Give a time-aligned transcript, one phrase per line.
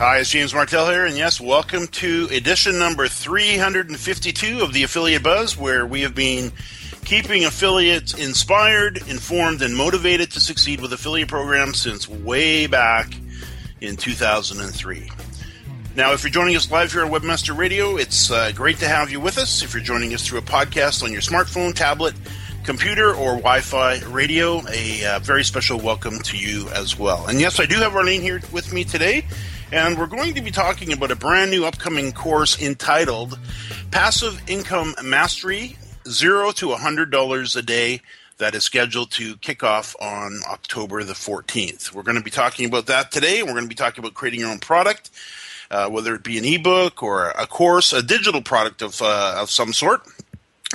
[0.00, 5.22] Hi, it's James Martell here, and yes, welcome to edition number 352 of the Affiliate
[5.22, 6.52] Buzz, where we have been
[7.04, 13.12] keeping affiliates inspired, informed, and motivated to succeed with affiliate programs since way back
[13.82, 15.12] in 2003.
[15.96, 19.10] Now, if you're joining us live here on Webmaster Radio, it's uh, great to have
[19.10, 19.62] you with us.
[19.62, 22.14] If you're joining us through a podcast on your smartphone, tablet,
[22.64, 27.26] computer, or Wi Fi radio, a uh, very special welcome to you as well.
[27.26, 29.26] And yes, I do have Arlene here with me today
[29.72, 33.38] and we're going to be talking about a brand new upcoming course entitled
[33.90, 35.76] Passive Income Mastery
[36.08, 38.00] Zero to $100 a Day
[38.38, 41.94] that is scheduled to kick off on October the 14th.
[41.94, 43.42] We're going to be talking about that today.
[43.42, 45.10] We're going to be talking about creating your own product,
[45.70, 49.50] uh, whether it be an ebook or a course, a digital product of, uh, of
[49.50, 50.02] some sort.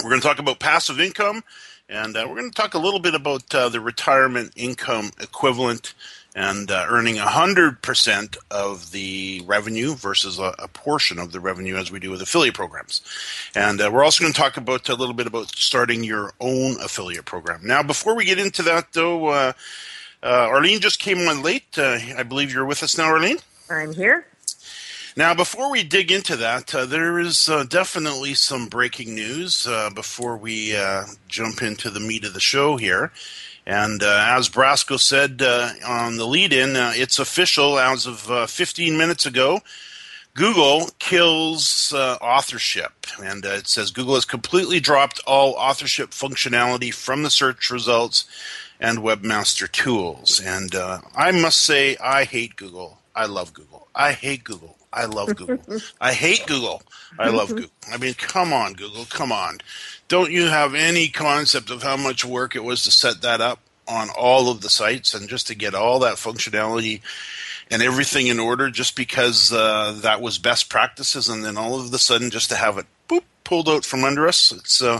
[0.02, 1.44] We're going to talk about passive income,
[1.90, 5.94] and uh, we're going to talk a little bit about uh, the retirement income equivalent
[6.36, 11.90] and uh, earning 100% of the revenue versus a, a, portion of the revenue as
[11.90, 13.02] we do with affiliate programs.
[13.56, 16.76] And uh, we're also going to talk about a little bit about starting your own
[16.82, 17.62] affiliate program.
[17.64, 19.54] Now, before we get into that, though, uh,
[20.22, 21.78] uh Arlene just came on late.
[21.78, 23.38] Uh, I believe you're with us now, Arlene.
[23.70, 24.28] I'm here.
[25.18, 29.90] Now, before we dig into that, uh, there is uh, definitely some breaking news uh,
[29.90, 33.14] before we uh, jump into the meat of the show here.
[33.66, 38.30] And uh, as Brasco said uh, on the lead in, uh, it's official as of
[38.30, 39.62] uh, 15 minutes ago.
[40.36, 43.08] Google kills uh, authorship.
[43.24, 48.26] And uh, it says Google has completely dropped all authorship functionality from the search results
[48.80, 50.42] and webmaster tools.
[50.42, 50.76] And
[51.16, 53.00] I must say, I hate Google.
[53.16, 53.88] I love Google.
[53.96, 54.78] I hate Google.
[54.96, 55.80] I love Google.
[56.00, 56.82] I hate Google.
[57.20, 57.70] I love Google.
[57.92, 59.06] I mean, come on, Google.
[59.06, 59.60] Come on
[60.08, 63.60] don't you have any concept of how much work it was to set that up
[63.88, 67.02] on all of the sites and just to get all that functionality
[67.70, 71.94] and everything in order just because uh, that was best practices and then all of
[71.94, 75.00] a sudden just to have it boop, pulled out from under us it's uh,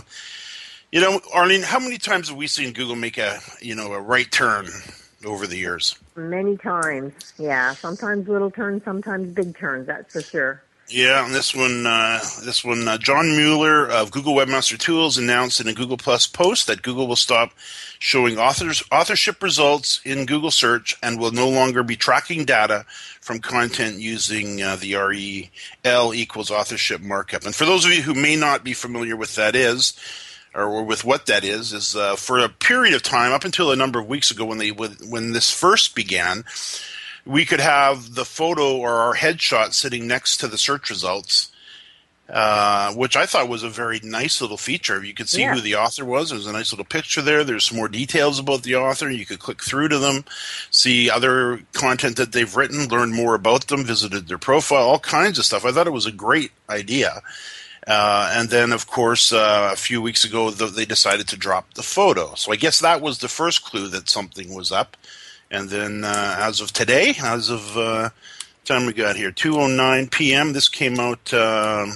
[0.92, 4.00] you know arlene how many times have we seen google make a you know a
[4.00, 4.66] right turn
[5.26, 5.96] over the years.
[6.14, 7.74] Many times yeah.
[7.74, 10.62] Sometimes little turns sometimes big turns that's for sure.
[10.88, 15.60] Yeah, and this one, uh, this one, uh, John Mueller of Google Webmaster Tools announced
[15.60, 17.50] in a Google Plus post that Google will stop
[17.98, 22.84] showing authors authorship results in Google search and will no longer be tracking data
[23.20, 27.44] from content using uh, the REL equals authorship markup.
[27.44, 29.98] And for those of you who may not be familiar with that is,
[30.56, 33.76] or with what that is, is uh, for a period of time up until a
[33.76, 36.44] number of weeks ago when they when this first began
[37.26, 41.50] we could have the photo or our headshot sitting next to the search results,
[42.28, 45.04] uh, which I thought was a very nice little feature.
[45.04, 45.54] You could see yeah.
[45.54, 46.30] who the author was.
[46.30, 47.42] There's a nice little picture there.
[47.42, 49.10] There's some more details about the author.
[49.10, 50.24] You could click through to them,
[50.70, 55.38] see other content that they've written, learn more about them, visited their profile, all kinds
[55.38, 55.64] of stuff.
[55.64, 57.22] I thought it was a great idea.
[57.86, 61.74] Uh, and then, of course, uh, a few weeks ago, the, they decided to drop
[61.74, 62.34] the photo.
[62.34, 64.96] So I guess that was the first clue that something was up.
[65.50, 68.10] And then uh, as of today, as of uh,
[68.64, 70.52] time we got here, 2:09 p.m.
[70.52, 71.86] This came out uh,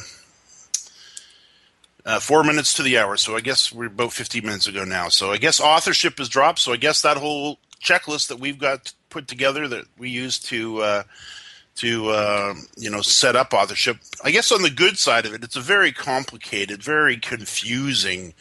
[2.07, 3.17] uh, four minutes to the hour.
[3.17, 5.09] So I guess we're about 50 minutes ago now.
[5.09, 6.61] So I guess authorship is dropped.
[6.61, 11.03] So I guess that whole checklist that we've got put together that we use to
[11.81, 13.97] to uh, you know set up authorship.
[14.23, 18.35] I guess on the good side of it, it's a very complicated, very confusing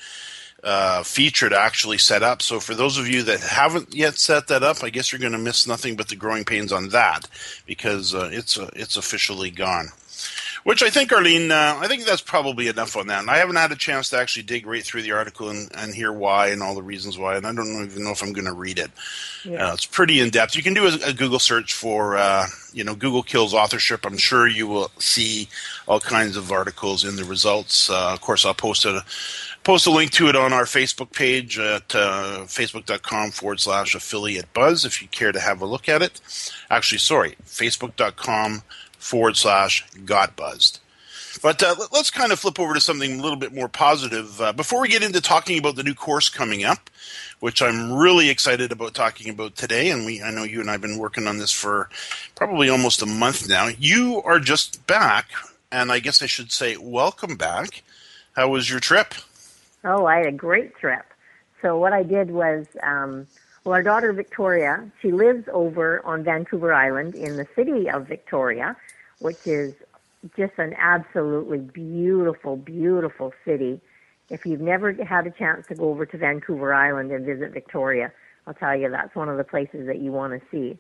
[0.64, 2.42] uh, feature to actually set up.
[2.42, 5.32] So for those of you that haven't yet set that up, I guess you're going
[5.32, 7.30] to miss nothing but the growing pains on that
[7.66, 9.90] because uh, it's uh, it's officially gone.
[10.64, 13.22] Which I think, Arlene, uh, I think that's probably enough on that.
[13.22, 15.94] And I haven't had a chance to actually dig right through the article and, and
[15.94, 17.38] hear why and all the reasons why.
[17.38, 18.92] And I don't even know if I'm going to read it.
[19.46, 19.70] Yeah.
[19.70, 20.56] Uh, it's pretty in depth.
[20.56, 24.06] You can do a, a Google search for, uh, you know, Google kills authorship.
[24.06, 25.48] I'm sure you will see
[25.88, 27.90] all kinds of articles in the results.
[27.90, 29.04] Uh, of course, I'll post a
[29.64, 34.54] post a link to it on our Facebook page at uh, facebook.com forward slash affiliate
[34.54, 36.20] buzz if you care to have a look at it.
[36.70, 38.64] Actually, sorry, facebook.com
[39.00, 40.80] forward slash got buzzed.
[41.42, 44.42] But uh, let's kind of flip over to something a little bit more positive.
[44.42, 46.90] Uh, before we get into talking about the new course coming up,
[47.40, 50.74] which I'm really excited about talking about today, and we I know you and I
[50.74, 51.90] have been working on this for
[52.36, 53.68] probably almost a month now.
[53.68, 55.30] You are just back,
[55.72, 57.84] and I guess I should say welcome back.
[58.36, 59.14] How was your trip?
[59.84, 61.06] Oh, I had a great trip.
[61.62, 63.28] So what I did was, um,
[63.70, 68.76] well, our daughter Victoria, she lives over on Vancouver Island in the city of Victoria,
[69.20, 69.76] which is
[70.36, 73.80] just an absolutely beautiful, beautiful city.
[74.32, 78.12] If you've never had a chance to go over to Vancouver Island and visit Victoria,
[78.48, 80.76] I'll tell you that's one of the places that you want to see.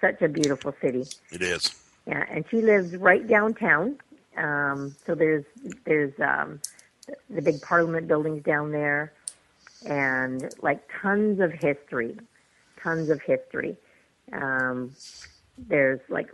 [0.00, 1.04] Such a beautiful city.
[1.30, 1.80] It is.
[2.04, 3.96] Yeah, and she lives right downtown.
[4.36, 5.44] Um, so there's
[5.84, 6.60] there's um,
[7.30, 9.12] the big Parliament buildings down there,
[9.84, 12.16] and like tons of history,
[12.82, 13.76] tons of history.
[14.32, 14.94] Um,
[15.58, 16.30] there's like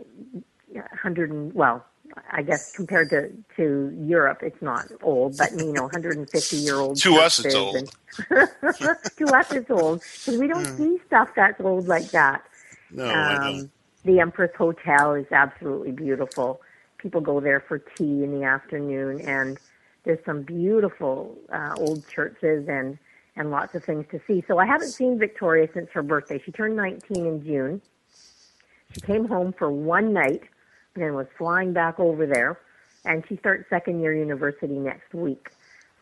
[0.69, 1.85] 100 and well,
[2.31, 6.97] I guess compared to to Europe, it's not old, but you know, 150 year old.
[7.01, 7.75] to us, it's old.
[7.75, 7.91] And,
[8.29, 10.77] to us, it's old because we don't mm.
[10.77, 12.43] see stuff that's old like that.
[12.91, 13.71] No, um, I don't.
[14.03, 16.61] The Empress Hotel is absolutely beautiful.
[16.97, 19.59] People go there for tea in the afternoon, and
[20.03, 22.97] there's some beautiful uh, old churches and
[23.35, 24.43] and lots of things to see.
[24.47, 26.41] So I haven't seen Victoria since her birthday.
[26.43, 27.81] She turned 19 in June.
[28.93, 30.41] She came home for one night
[30.95, 32.59] and then was flying back over there.
[33.05, 35.49] And she starts second year university next week.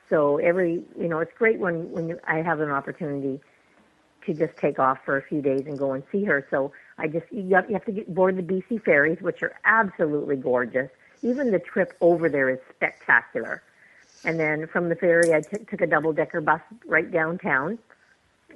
[0.10, 3.40] So every, you know, it's great when when you, I have an opportunity
[4.26, 6.46] to just take off for a few days and go and see her.
[6.50, 9.56] So I just you have, you have to get board the BC ferries, which are
[9.66, 10.90] absolutely gorgeous.
[11.22, 13.62] Even the trip over there is spectacular.
[14.24, 17.80] And then from the ferry, I t- took a double decker bus right downtown.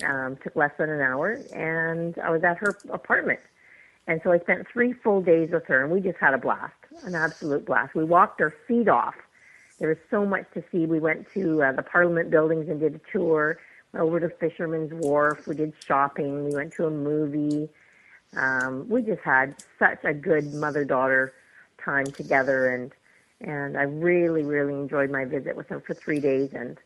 [0.03, 3.39] Um, took less than an hour, and I was at her apartment.
[4.07, 6.73] And so I spent three full days with her, and we just had a blast,
[7.03, 7.93] an absolute blast.
[7.93, 9.13] We walked our feet off.
[9.79, 10.87] There was so much to see.
[10.87, 13.59] We went to uh, the Parliament buildings and did a tour.
[13.93, 15.47] Went over to Fisherman's Wharf.
[15.47, 16.45] We did shopping.
[16.45, 17.69] We went to a movie.
[18.35, 21.33] Um, we just had such a good mother-daughter
[21.85, 22.91] time together, and
[23.43, 26.53] and I really, really enjoyed my visit with him for three days.
[26.53, 26.77] And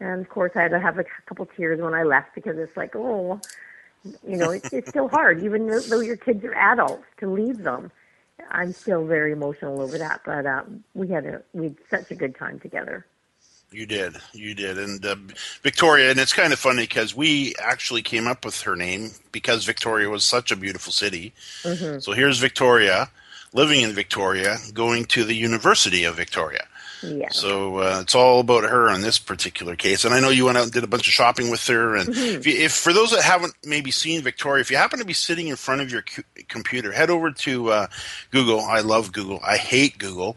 [0.00, 2.76] and of course, I had to have a couple tears when I left because it's
[2.76, 3.40] like, oh,
[4.26, 7.90] you know, it's, it's still hard, even though your kids are adults, to leave them.
[8.50, 12.14] I'm still very emotional over that, but um, we had a we had such a
[12.14, 13.06] good time together.
[13.70, 15.16] You did, you did, and uh,
[15.62, 19.64] Victoria, and it's kind of funny because we actually came up with her name because
[19.64, 21.32] Victoria was such a beautiful city.
[21.62, 21.98] Mm-hmm.
[22.00, 23.10] So here's Victoria,
[23.54, 26.66] living in Victoria, going to the University of Victoria.
[27.02, 27.28] Yeah.
[27.30, 30.04] So uh, it's all about her on this particular case.
[30.04, 31.96] And I know you went out and did a bunch of shopping with her.
[31.96, 32.36] And mm-hmm.
[32.38, 35.12] if, you, if, for those that haven't maybe seen Victoria, if you happen to be
[35.12, 36.04] sitting in front of your
[36.48, 37.86] computer, head over to uh,
[38.30, 38.60] Google.
[38.60, 39.40] I love Google.
[39.46, 40.36] I hate Google.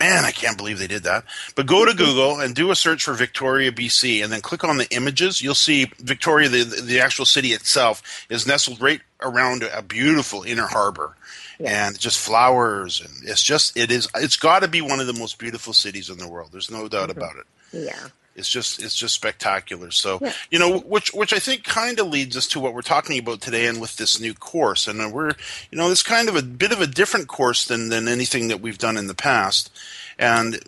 [0.00, 1.24] Man, I can't believe they did that.
[1.56, 4.78] But go to Google and do a search for Victoria, BC, and then click on
[4.78, 5.42] the images.
[5.42, 10.66] You'll see Victoria, the, the actual city itself, is nestled right around a beautiful inner
[10.66, 11.16] harbor
[11.58, 11.88] yeah.
[11.88, 15.12] and just flowers and it's just it is it's got to be one of the
[15.12, 17.18] most beautiful cities in the world there's no doubt mm-hmm.
[17.18, 20.32] about it yeah it's just it's just spectacular so yeah.
[20.50, 23.40] you know which which i think kind of leads us to what we're talking about
[23.40, 25.32] today and with this new course and uh, we're
[25.70, 28.60] you know it's kind of a bit of a different course than than anything that
[28.60, 29.70] we've done in the past
[30.18, 30.60] and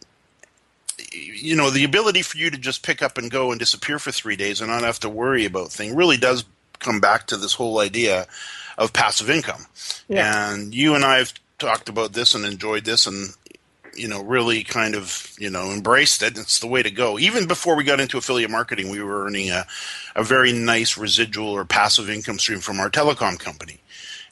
[1.13, 4.13] you know the ability for you to just pick up and go and disappear for
[4.13, 6.45] three days and not have to worry about thing really does
[6.81, 8.27] come back to this whole idea
[8.77, 9.67] of passive income.
[10.09, 10.53] Yeah.
[10.53, 13.35] And you and I have talked about this and enjoyed this and
[14.01, 16.39] you know really kind of you know embraced it.
[16.39, 17.19] It's the way to go.
[17.19, 19.67] Even before we got into affiliate marketing we were earning a,
[20.17, 23.79] a very nice residual or passive income stream from our telecom company.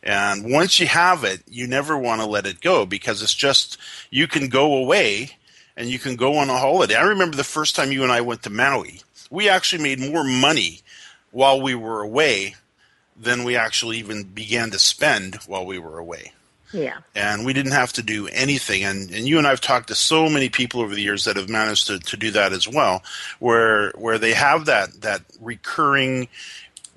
[0.03, 3.77] And once you have it you never want to let it go because it's just
[4.11, 5.33] you can go away
[5.77, 6.95] and you can go on a holiday.
[6.95, 9.03] I remember the first time you and i went to maui.
[9.31, 10.81] We actually made more money
[11.31, 12.57] while we were away
[13.17, 16.33] than we actually even began to spend while we were away.
[16.73, 16.99] Yeah.
[17.15, 18.85] And we didn't have to do anything.
[18.85, 21.37] And, and you and I have talked to so many people over the years that
[21.37, 23.03] have managed to, to do that as well,
[23.39, 26.29] where where they have that that recurring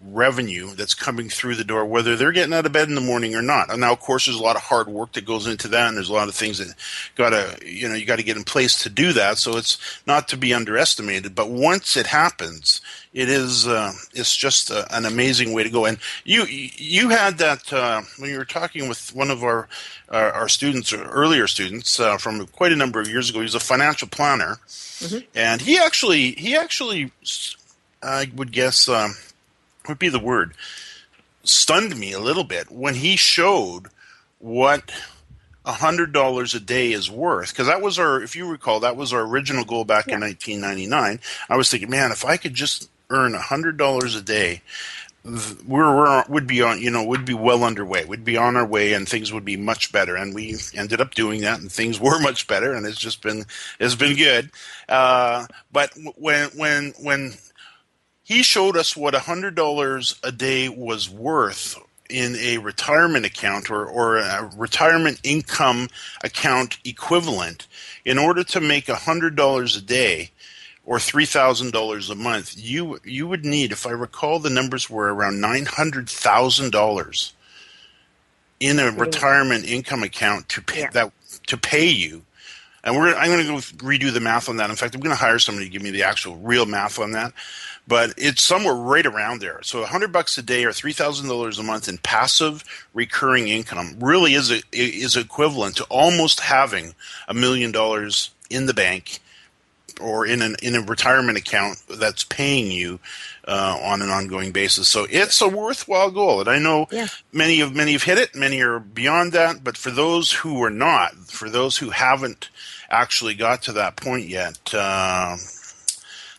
[0.03, 3.35] revenue that's coming through the door, whether they're getting out of bed in the morning
[3.35, 3.71] or not.
[3.71, 5.97] And now, of course, there's a lot of hard work that goes into that, and
[5.97, 6.73] there's a lot of things that
[7.15, 9.37] gotta, you know, you got to get in place to do that.
[9.37, 9.77] So it's
[10.07, 11.35] not to be underestimated.
[11.35, 12.81] But once it happens,
[13.13, 15.85] it is uh, it's just uh, an amazing way to go.
[15.85, 19.67] And you you had that uh, when you were talking with one of our
[20.09, 23.39] our, our students, or earlier students uh, from quite a number of years ago.
[23.39, 25.19] He was a financial planner, mm-hmm.
[25.35, 27.11] and he actually he actually
[28.03, 29.15] I would guess um,
[29.91, 30.53] would be the word
[31.43, 33.87] stunned me a little bit when he showed
[34.39, 34.91] what
[35.65, 37.51] a hundred dollars a day is worth.
[37.51, 40.15] Because that was our if you recall that was our original goal back yeah.
[40.15, 41.19] in 1999
[41.49, 44.61] i was thinking man if i could just earn a hundred dollars a day
[45.23, 48.05] we're, we're would be on you know would be well underway.
[48.05, 50.15] We'd be on our way and things would be much better.
[50.15, 53.45] And we ended up doing that and things were much better and it's just been
[53.79, 54.49] it's been good.
[54.89, 57.33] Uh, but when when when
[58.31, 61.77] he showed us what $100 a day was worth
[62.09, 65.89] in a retirement account or, or a retirement income
[66.23, 67.67] account equivalent
[68.05, 70.31] in order to make $100 a day
[70.85, 75.43] or $3,000 a month, you, you would need, if I recall, the numbers were around
[75.43, 77.31] $900,000
[78.61, 80.89] in a retirement income account to pay, yeah.
[80.91, 81.11] that,
[81.47, 82.23] to pay you.
[82.85, 84.69] And we're, I'm going to go redo the math on that.
[84.69, 87.11] In fact, I'm going to hire somebody to give me the actual real math on
[87.11, 87.33] that
[87.87, 89.59] but it's somewhere right around there.
[89.63, 93.97] So, hundred bucks a day or three thousand dollars a month in passive recurring income
[93.99, 96.95] really is a, is equivalent to almost having
[97.27, 99.19] a million dollars in the bank
[99.99, 102.99] or in an in a retirement account that's paying you
[103.47, 104.87] uh, on an ongoing basis.
[104.87, 107.07] So it's a worthwhile goal, and I know yeah.
[107.31, 109.63] many of many have hit it, many are beyond that.
[109.63, 112.49] But for those who are not, for those who haven't
[112.89, 114.73] actually got to that point yet.
[114.73, 115.37] Uh,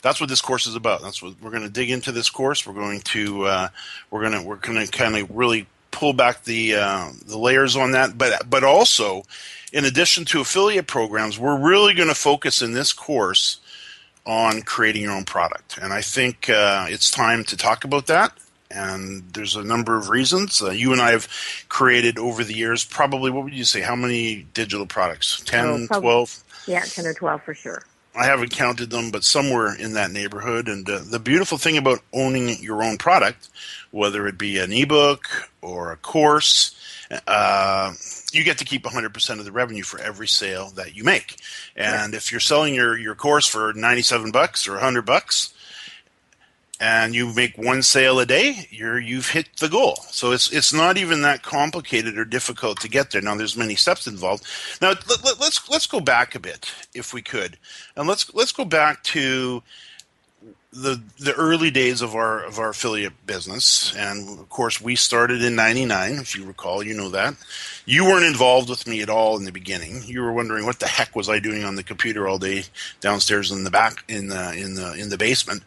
[0.03, 1.01] that's what this course is about.
[1.01, 2.67] That's what we're going to dig into this course.
[2.67, 3.69] We're going to uh,
[4.11, 7.77] we're going to we're going to kind of really pull back the uh, the layers
[7.77, 9.23] on that, but but also
[9.73, 13.59] in addition to affiliate programs, we're really going to focus in this course
[14.27, 15.79] on creating your own product.
[15.81, 18.33] And I think uh, it's time to talk about that.
[18.71, 20.63] And there's a number of reasons.
[20.63, 21.29] Uh, you and I have
[21.69, 25.43] created over the years, probably, what would you say, how many digital products?
[25.45, 26.45] 10, oh, 12?
[26.67, 27.83] Yeah, 10 or 12 for sure.
[28.15, 30.69] I haven't counted them, but somewhere in that neighborhood.
[30.69, 33.49] And uh, the beautiful thing about owning your own product,
[33.91, 36.77] whether it be an ebook or a course,
[37.27, 37.93] uh,
[38.33, 41.37] you get to keep 100% of the revenue for every sale that you make.
[41.77, 45.55] And if you're selling your, your course for 97 bucks or 100 bucks,
[46.83, 49.95] and you make one sale a day, you're you've hit the goal.
[50.11, 53.23] So it's it's not even that complicated or difficult to get there.
[53.23, 54.45] Now there's many steps involved.
[54.83, 57.57] Now let, us let's, let's go back a bit if we could,
[57.95, 59.63] and let's let's go back to
[60.73, 65.43] the the early days of our of our affiliate business and of course we started
[65.43, 67.35] in 99 if you recall you know that
[67.85, 70.87] you weren't involved with me at all in the beginning you were wondering what the
[70.87, 72.65] heck was i doing on the computer all day
[73.03, 75.63] downstairs in the back in the in the in the basement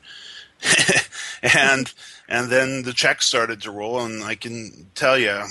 [1.42, 1.94] and
[2.28, 5.44] and then the checks started to roll, and I can tell you,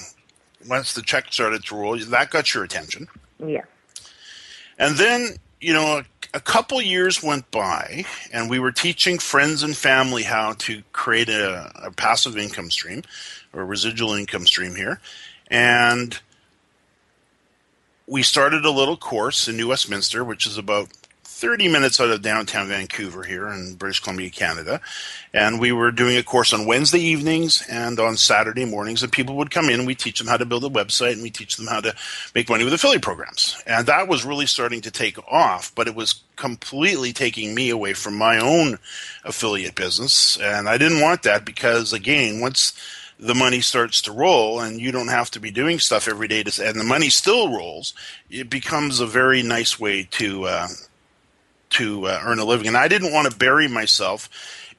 [0.68, 3.08] once the check started to roll, that got your attention.
[3.44, 3.62] Yeah.
[4.78, 9.62] And then you know, a, a couple years went by, and we were teaching friends
[9.62, 13.02] and family how to create a, a passive income stream
[13.52, 15.00] or residual income stream here,
[15.50, 16.20] and
[18.06, 20.88] we started a little course in New Westminster, which is about
[21.34, 24.80] 30 minutes out of downtown Vancouver here in British Columbia, Canada.
[25.32, 29.02] And we were doing a course on Wednesday evenings and on Saturday mornings.
[29.02, 31.22] And people would come in and we teach them how to build a website and
[31.22, 31.92] we teach them how to
[32.36, 33.60] make money with affiliate programs.
[33.66, 37.94] And that was really starting to take off, but it was completely taking me away
[37.94, 38.78] from my own
[39.24, 40.38] affiliate business.
[40.40, 42.74] And I didn't want that because, again, once
[43.18, 46.44] the money starts to roll and you don't have to be doing stuff every day
[46.44, 47.92] to, and the money still rolls,
[48.30, 50.68] it becomes a very nice way to uh,
[51.70, 52.68] to uh, earn a living.
[52.68, 54.28] And I didn't want to bury myself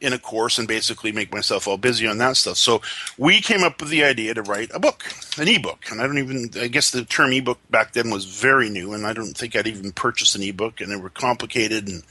[0.01, 2.57] in a course and basically make myself all busy on that stuff.
[2.57, 2.81] So
[3.17, 5.05] we came up with the idea to write a book,
[5.37, 5.85] an ebook.
[5.89, 9.05] And I don't even, I guess the term ebook back then was very new, and
[9.05, 12.03] I don't think I'd even purchased an ebook, and they were complicated, and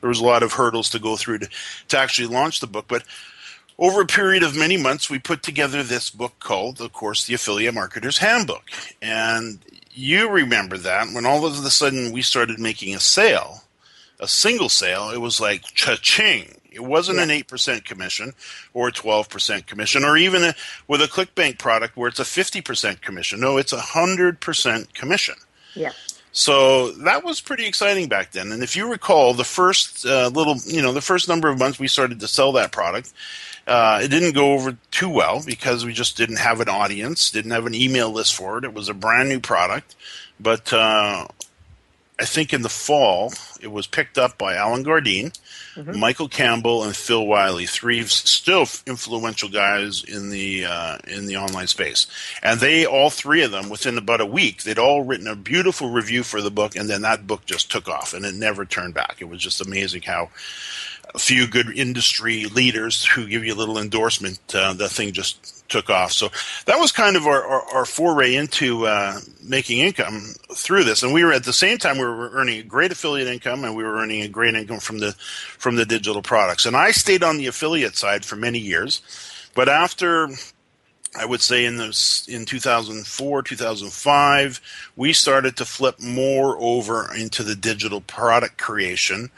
[0.00, 1.48] there was a lot of hurdles to go through to,
[1.88, 2.86] to actually launch the book.
[2.88, 3.04] But
[3.78, 7.34] over a period of many months, we put together this book called, of course, The
[7.34, 8.64] Affiliate Marketer's Handbook.
[9.00, 9.58] And
[9.92, 13.62] you remember that when all of a sudden we started making a sale
[14.20, 16.54] a single sale, it was like cha-ching.
[16.70, 17.24] It wasn't yeah.
[17.24, 18.32] an 8% commission
[18.72, 20.54] or a 12% commission or even a,
[20.86, 23.40] with a ClickBank product where it's a 50% commission.
[23.40, 25.34] No, it's a 100% commission.
[25.74, 25.92] Yeah.
[26.32, 28.52] So that was pretty exciting back then.
[28.52, 31.80] And if you recall, the first uh, little, you know, the first number of months
[31.80, 33.12] we started to sell that product,
[33.66, 37.52] Uh, it didn't go over too well because we just didn't have an audience, didn't
[37.52, 38.64] have an email list for it.
[38.64, 39.94] It was a brand new product,
[40.40, 41.28] but uh,
[42.20, 45.32] I think in the fall it was picked up by Allan Gardyne,
[45.74, 45.98] mm-hmm.
[45.98, 51.66] Michael Campbell, and Phil Wiley, three still influential guys in the uh, in the online
[51.66, 52.06] space.
[52.42, 55.88] And they all three of them within about a week they'd all written a beautiful
[55.88, 58.92] review for the book, and then that book just took off and it never turned
[58.92, 59.16] back.
[59.20, 60.28] It was just amazing how
[61.14, 65.68] a few good industry leaders who give you a little endorsement, uh, the thing just
[65.68, 66.12] took off.
[66.12, 66.28] So
[66.66, 71.02] that was kind of our, our, our foray into uh, making income through this.
[71.02, 73.76] And we were at the same time we were earning a great affiliate income, and
[73.76, 76.66] we were earning a great income from the from the digital products.
[76.66, 79.00] And I stayed on the affiliate side for many years,
[79.54, 80.28] but after
[81.16, 84.60] I would say in this in 2004, 2005,
[84.94, 89.30] we started to flip more over into the digital product creation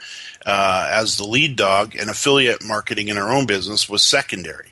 [0.45, 4.67] uh, as the lead dog, and affiliate marketing in our own business was secondary.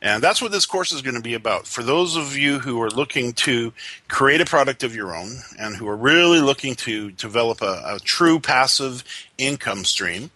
[0.00, 1.66] And that's what this course is going to be about.
[1.66, 3.72] For those of you who are looking to
[4.06, 7.98] create a product of your own and who are really looking to develop a, a
[7.98, 9.02] true passive
[9.38, 10.30] income stream,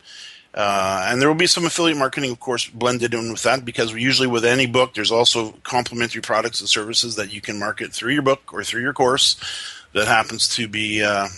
[0.54, 3.92] uh, and there will be some affiliate marketing, of course, blended in with that because
[3.94, 8.12] usually with any book, there's also complementary products and services that you can market through
[8.12, 9.36] your book or through your course
[9.94, 11.28] that happens to be uh,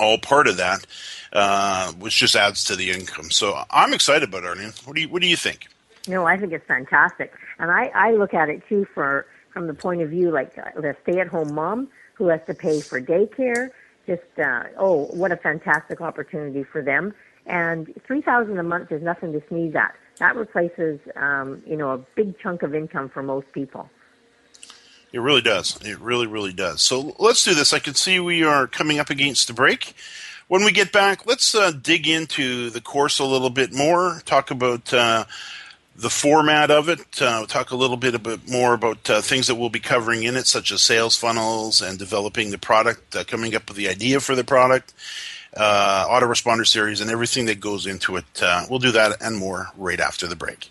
[0.00, 0.86] all part of that,
[1.34, 3.30] uh, which just adds to the income.
[3.30, 4.72] So I'm excited about Arlene.
[4.84, 5.68] What do you What do you think?
[6.08, 9.74] No, I think it's fantastic, and I I look at it too for from the
[9.74, 13.70] point of view like uh, the stay-at-home mom who has to pay for daycare.
[14.06, 17.14] Just uh, oh, what a fantastic opportunity for them
[17.46, 19.94] and three thousand a month is nothing to sneeze at.
[20.18, 23.88] That replaces, um, you know, a big chunk of income for most people.
[25.12, 25.78] It really does.
[25.84, 26.80] It really, really does.
[26.80, 27.72] So let's do this.
[27.72, 29.94] I can see we are coming up against the break.
[30.48, 34.22] When we get back, let's uh, dig into the course a little bit more.
[34.24, 35.24] Talk about uh,
[35.96, 37.20] the format of it.
[37.20, 40.24] Uh, talk a little bit, a bit more about uh, things that we'll be covering
[40.24, 43.88] in it, such as sales funnels and developing the product, uh, coming up with the
[43.88, 44.94] idea for the product,
[45.56, 48.24] uh, autoresponder series and everything that goes into it.
[48.42, 50.70] Uh, we'll do that and more right after the break.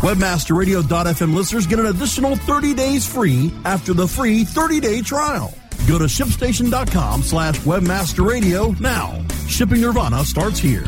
[0.00, 5.52] Webmasterradio.fm listeners get an additional 30 days free after the free 30-day trial.
[5.88, 9.24] Go to shipstation.com slash webmasterradio now.
[9.48, 10.84] Shipping Nirvana starts here.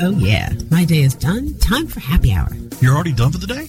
[0.00, 1.54] Oh yeah, my day is done.
[1.58, 2.48] Time for happy hour.
[2.80, 3.68] You're already done for the day?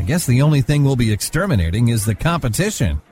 [0.00, 3.02] I guess the only thing we'll be exterminating is the competition.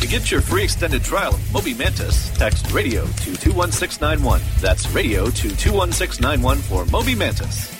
[0.00, 4.40] To get your free extended trial of Moby Mantis, text radio to 21691.
[4.60, 7.70] That's radio to 21691 for Moby Mantis.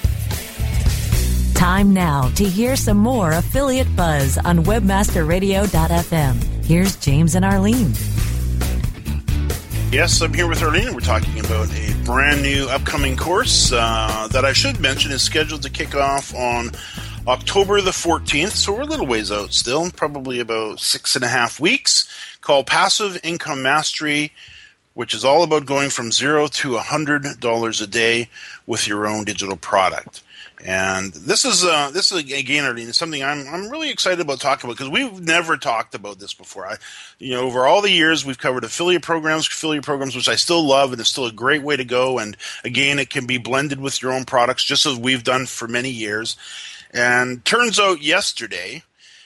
[1.55, 6.65] Time now to hear some more affiliate buzz on webmasterradio.fm.
[6.65, 7.93] Here's James and Arlene.
[9.91, 10.95] Yes, I'm here with Arlene.
[10.95, 15.63] We're talking about a brand new upcoming course uh, that I should mention is scheduled
[15.63, 16.71] to kick off on
[17.29, 21.29] October the 14th, so we're a little ways out still, probably about six and a
[21.29, 22.09] half weeks,
[22.41, 24.33] called Passive Income Mastery,
[24.95, 28.29] which is all about going from zero to $100 a day
[28.67, 30.25] with your own digital product.
[30.65, 34.79] And this is uh, this is again, something I'm I'm really excited about talking about
[34.79, 36.67] because we've never talked about this before.
[36.67, 36.77] I,
[37.19, 40.65] you know, over all the years we've covered affiliate programs, affiliate programs, which I still
[40.65, 42.19] love, and it's still a great way to go.
[42.21, 45.67] And again, it can be blended with your own products, just as we've done for
[45.67, 46.37] many years.
[46.93, 48.83] And turns out yesterday,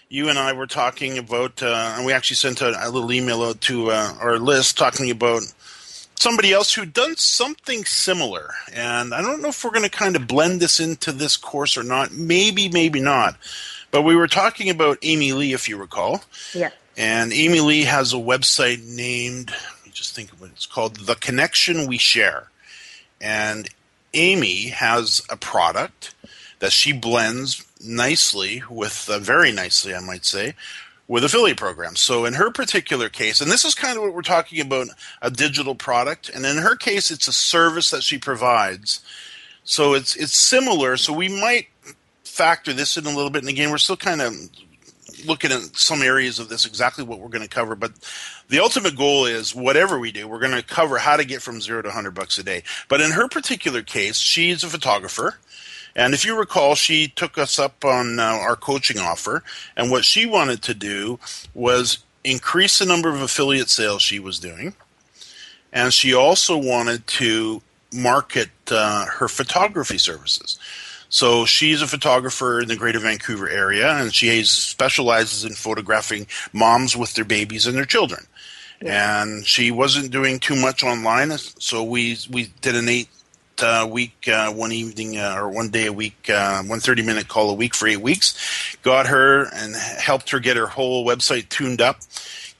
[0.09, 3.42] you and I were talking about, uh, and we actually sent a, a little email
[3.42, 5.42] out to uh, our list talking about
[6.18, 8.50] somebody else who'd done something similar.
[8.72, 11.76] And I don't know if we're going to kind of blend this into this course
[11.76, 12.12] or not.
[12.12, 13.37] Maybe, maybe not.
[13.90, 16.22] But we were talking about Amy Lee, if you recall.
[16.55, 16.70] Yeah.
[16.96, 20.96] And Amy Lee has a website named, let me just think of what it's called,
[20.96, 22.50] The Connection We Share.
[23.20, 23.68] And
[24.14, 26.14] Amy has a product
[26.66, 30.57] that she blends nicely with, uh, very nicely, I might say,
[31.07, 32.00] with affiliate programs.
[32.00, 34.88] So in her particular case, and this is kind of what we're talking about
[35.22, 39.00] a digital product, and in her case, it's a service that she provides.
[39.62, 40.96] So it's it's similar.
[40.96, 41.68] So we might
[42.24, 43.42] factor this in a little bit.
[43.42, 44.35] And again, we're still kind of
[45.24, 47.92] looking at some areas of this exactly what we're going to cover but
[48.48, 51.59] the ultimate goal is whatever we do we're going to cover how to get from
[51.59, 55.38] zero to 100 bucks a day but in her particular case she's a photographer
[55.96, 59.42] and if you recall, she took us up on uh, our coaching offer,
[59.76, 61.18] and what she wanted to do
[61.54, 64.74] was increase the number of affiliate sales she was doing,
[65.72, 70.59] and she also wanted to market uh, her photography services.
[71.09, 76.96] So she's a photographer in the Greater Vancouver area, and she specializes in photographing moms
[76.96, 78.26] with their babies and their children.
[78.82, 79.22] Yeah.
[79.22, 83.09] And she wasn't doing too much online, so we we did an eight
[83.62, 87.29] uh, week, uh, one evening uh, or one day a week, uh, one 30 minute
[87.29, 88.77] call a week for eight weeks.
[88.83, 91.99] Got her and helped her get her whole website tuned up,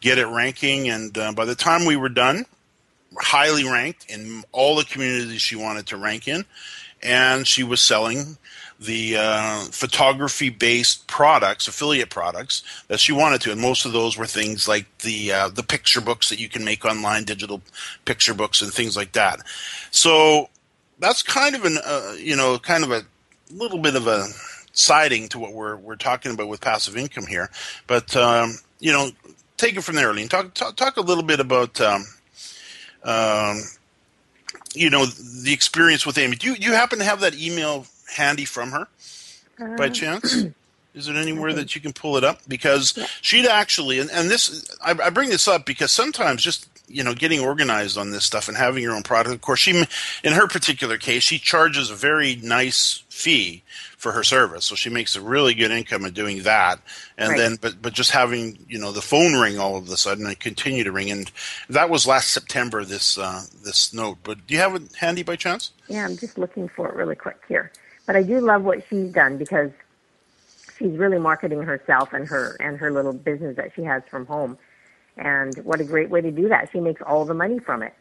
[0.01, 0.89] get it ranking.
[0.89, 2.47] And uh, by the time we were done,
[3.19, 6.45] highly ranked in all the communities she wanted to rank in.
[7.03, 8.39] And she was selling
[8.79, 14.17] the uh, photography based products, affiliate products that she wanted to, and most of those
[14.19, 17.63] were things like the uh, the picture books that you can make online, digital
[18.05, 19.41] picture books, and things like that.
[19.91, 20.49] So
[20.99, 23.03] that's kind of an uh, you know kind of a
[23.51, 24.27] little bit of a
[24.73, 27.51] siding to what we're we're talking about with passive income here.
[27.87, 29.11] But um, you know,
[29.57, 30.29] take it from there, Arlene.
[30.29, 32.05] Talk talk, talk a little bit about um,
[33.05, 33.63] um,
[34.75, 36.37] you know the experience with Amy.
[36.37, 38.89] Do you, do you happen to have that email handy from her
[39.77, 40.45] by uh, chance?
[40.95, 42.41] Is it anywhere that you can pull it up?
[42.49, 47.03] Because she'd actually, and, and this, I, I bring this up because sometimes just you
[47.03, 49.35] know getting organized on this stuff and having your own product.
[49.35, 49.85] Of course she
[50.25, 53.63] in her particular case she charges a very nice fee
[53.97, 54.67] for her service.
[54.67, 56.79] So she makes a really good income in doing that.
[57.19, 57.39] And right.
[57.39, 60.39] then but but just having you know the phone ring all of a sudden and
[60.39, 61.11] continue to ring.
[61.11, 61.31] And
[61.69, 64.19] that was last september this uh, this note.
[64.23, 65.73] But do you have it handy by chance?
[65.89, 67.73] Yeah i'm just looking for it really quick here.
[68.07, 69.71] But i do love what she's done because
[70.79, 74.59] she's really marketing herself and her and her little business that she has from home
[75.17, 76.71] and what a great way to do that.
[76.73, 77.95] She makes all the money from it.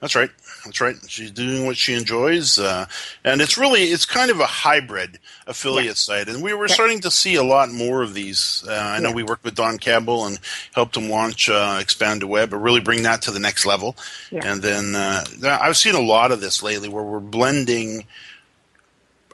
[0.00, 0.30] That's right.
[0.64, 0.96] That's right.
[1.08, 2.86] She's doing what she enjoys, uh,
[3.24, 5.92] and it's really it's kind of a hybrid affiliate yeah.
[5.94, 6.74] site, and we were yeah.
[6.74, 8.64] starting to see a lot more of these.
[8.68, 9.14] Uh, I know yeah.
[9.14, 10.38] we worked with Don Campbell and
[10.74, 13.96] helped him launch uh, Expand2Web, but really bring that to the next level.
[14.30, 18.04] And then uh, I've seen a lot of this lately, where we're blending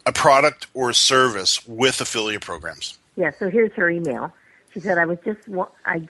[0.07, 2.97] a product or a service with affiliate programs.
[3.17, 3.33] Yeah.
[3.39, 4.33] So here's her email.
[4.73, 5.41] She said, "I was just
[5.85, 6.09] I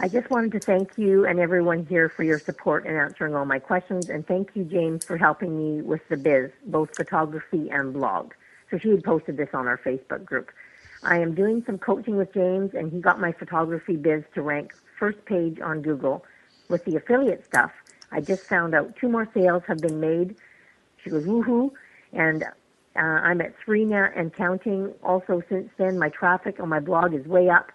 [0.00, 3.44] I just wanted to thank you and everyone here for your support in answering all
[3.44, 7.92] my questions, and thank you, James, for helping me with the biz, both photography and
[7.92, 8.32] blog.
[8.70, 10.50] So she had posted this on our Facebook group.
[11.04, 14.74] I am doing some coaching with James, and he got my photography biz to rank
[14.98, 16.24] first page on Google.
[16.68, 17.70] With the affiliate stuff,
[18.10, 20.34] I just found out two more sales have been made.
[21.02, 21.70] She goes, woohoo!
[22.12, 22.42] And
[22.96, 24.92] uh, I'm at three now and counting.
[25.04, 27.70] Also, since then, my traffic on my blog is way up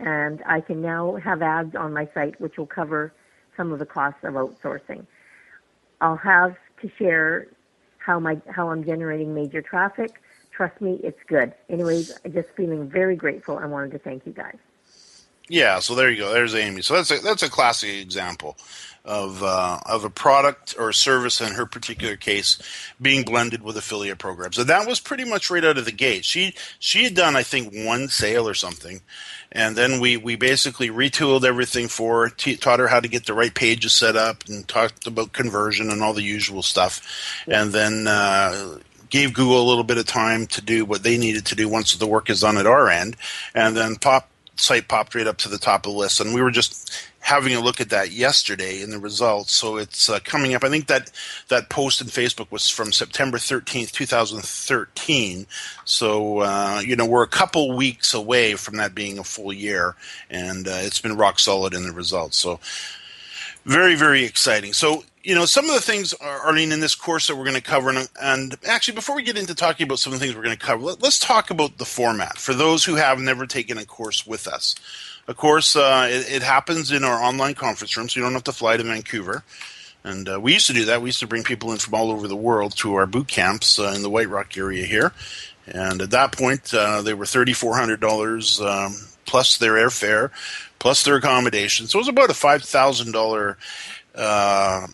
[0.00, 3.12] and I can now have ads on my site which will cover
[3.56, 5.06] some of the costs of outsourcing.
[6.00, 7.48] I'll have to share
[7.98, 10.22] how my how I'm generating major traffic.
[10.50, 11.54] Trust me, it's good.
[11.68, 13.58] Anyways, just feeling very grateful.
[13.58, 14.56] I wanted to thank you guys.
[15.48, 16.32] Yeah, so there you go.
[16.32, 16.82] There's Amy.
[16.82, 18.56] So that's a, that's a classic example
[19.08, 22.58] of uh, of a product or service in her particular case
[23.00, 24.58] being blended with affiliate programs.
[24.58, 26.26] And that was pretty much right out of the gate.
[26.26, 29.00] She she had done I think one sale or something,
[29.50, 33.24] and then we we basically retooled everything for her, t- taught her how to get
[33.24, 37.00] the right pages set up, and talked about conversion and all the usual stuff,
[37.48, 37.62] yeah.
[37.62, 38.06] and then.
[38.06, 38.78] Uh,
[39.10, 41.94] gave Google a little bit of time to do what they needed to do once
[41.94, 43.16] the work is done at our end,
[43.54, 44.28] and then pop
[44.60, 47.54] site popped right up to the top of the list, and we were just having
[47.54, 49.52] a look at that yesterday in the results.
[49.52, 50.64] So it's uh, coming up.
[50.64, 51.10] I think that
[51.48, 55.46] that post in Facebook was from September 13th, 2013.
[55.84, 59.94] So, uh, you know, we're a couple weeks away from that being a full year,
[60.30, 62.38] and uh, it's been rock solid in the results.
[62.38, 62.60] So,
[63.68, 64.72] very, very exciting.
[64.72, 67.54] So, you know, some of the things, are Arlene, in this course that we're going
[67.54, 70.34] to cover, and, and, actually, before we get into talking about some of the things
[70.34, 73.46] we're going to cover, let, us talk about the format for those who have never
[73.46, 74.74] taken a course with us.
[75.28, 78.44] Of course, uh, it, it, happens in our online conference room, so you don't have
[78.44, 79.44] to fly to Vancouver.
[80.02, 81.02] And uh, we used to do that.
[81.02, 83.78] We used to bring people in from all over the world to our boot camps
[83.78, 85.12] uh, in the White Rock area here.
[85.66, 88.94] And at that point, uh, they were $3,400 um,
[89.28, 90.30] plus their airfare,
[90.80, 91.86] plus their accommodation.
[91.86, 93.56] So it was about a $5,000
[94.16, 94.86] uh,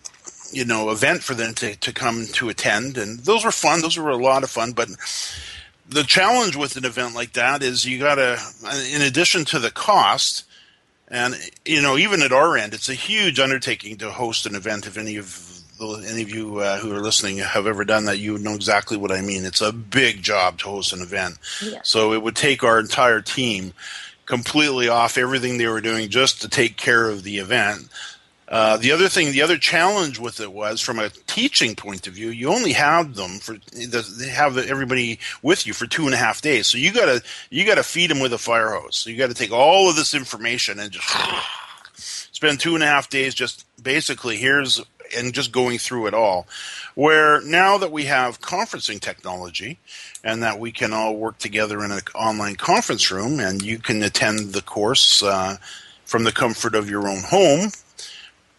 [0.51, 3.97] you know event for them to, to come to attend and those were fun those
[3.97, 4.87] were a lot of fun but
[5.87, 8.39] the challenge with an event like that is you got to,
[8.93, 10.43] in addition to the cost,
[11.07, 14.87] and you know, even at our end, it's a huge undertaking to host an event.
[14.87, 15.51] If any of
[16.07, 18.97] any of you uh, who are listening have ever done that, you would know exactly
[18.97, 19.45] what I mean.
[19.45, 21.37] It's a big job to host an event.
[21.61, 21.79] Yeah.
[21.83, 23.73] So it would take our entire team
[24.25, 27.89] completely off everything they were doing just to take care of the event.
[28.47, 32.13] Uh, the other thing, the other challenge with it was, from a teaching point of
[32.13, 36.17] view, you only have them for they have everybody with you for two and a
[36.17, 36.67] half days.
[36.67, 38.97] So you gotta you gotta feed them with a fire hose.
[38.97, 41.07] So you got to take all of this information and just
[42.35, 44.79] spend two and a half days just basically here's
[45.17, 46.47] and just going through it all.
[46.95, 49.79] Where now that we have conferencing technology
[50.23, 54.01] and that we can all work together in an online conference room and you can
[54.01, 55.57] attend the course uh,
[56.05, 57.71] from the comfort of your own home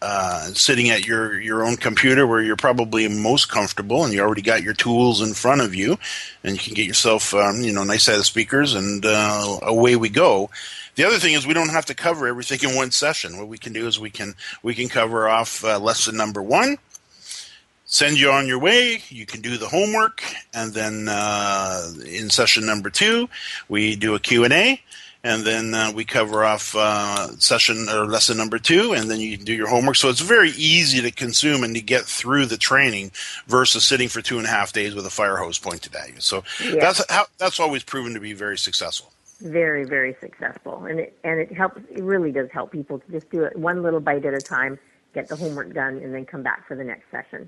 [0.01, 4.43] uh, sitting at your, your own computer where you're probably most comfortable and you already
[4.43, 5.97] got your tools in front of you
[6.43, 9.95] and you can get yourself um, you know nice set of speakers and uh, away
[9.95, 10.49] we go.
[10.95, 13.37] The other thing is we don't have to cover everything in one session.
[13.37, 16.77] What we can do is we can we can cover off uh, lesson number one
[17.87, 20.23] send you on your way you can do the homework
[20.53, 23.27] and then uh, in session number two
[23.67, 24.79] we do a q&a
[25.23, 29.35] and then uh, we cover off uh, session or lesson number two, and then you
[29.35, 29.97] can do your homework.
[29.97, 33.11] So it's very easy to consume and to get through the training
[33.47, 36.21] versus sitting for two and a half days with a fire hose pointed at you.
[36.21, 36.75] So yeah.
[36.79, 39.11] that's how, that's always proven to be very successful.
[39.41, 41.81] Very, very successful, and it and it helps.
[41.91, 44.79] It really does help people to just do it one little bite at a time,
[45.13, 47.47] get the homework done, and then come back for the next session.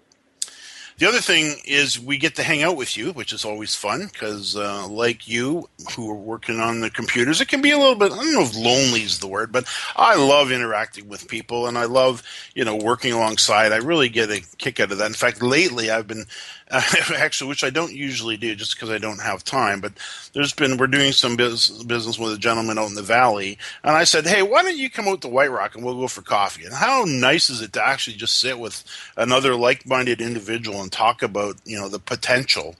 [0.99, 4.07] The other thing is we get to hang out with you, which is always fun
[4.12, 7.95] because, uh, like you, who are working on the computers, it can be a little
[7.95, 8.12] bit.
[8.12, 9.63] I don't know if lonely is the word, but
[9.95, 12.21] I love interacting with people, and I love
[12.53, 13.71] you know working alongside.
[13.71, 15.05] I really get a kick out of that.
[15.07, 16.25] In fact, lately I've been
[17.15, 19.82] actually, which I don't usually do just because I don't have time.
[19.82, 19.93] But
[20.34, 23.95] there's been we're doing some business, business with a gentleman out in the valley, and
[23.95, 26.21] I said, hey, why don't you come out to White Rock and we'll go for
[26.21, 26.65] coffee?
[26.65, 28.84] And how nice is it to actually just sit with
[29.17, 32.75] another like-minded individual and talk about you know the potential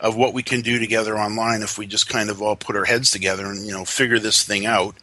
[0.00, 2.84] of what we can do together online if we just kind of all put our
[2.84, 4.94] heads together and you know figure this thing out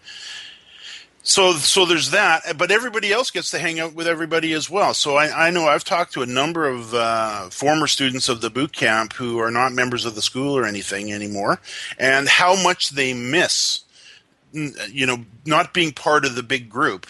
[1.28, 4.94] so so there's that but everybody else gets to hang out with everybody as well.
[4.94, 8.50] So i, I know i've talked to a number of uh, former students of the
[8.50, 11.60] boot camp who are not members of the school or anything anymore
[12.00, 13.84] and how much they miss
[14.54, 17.08] you know not being part of the big group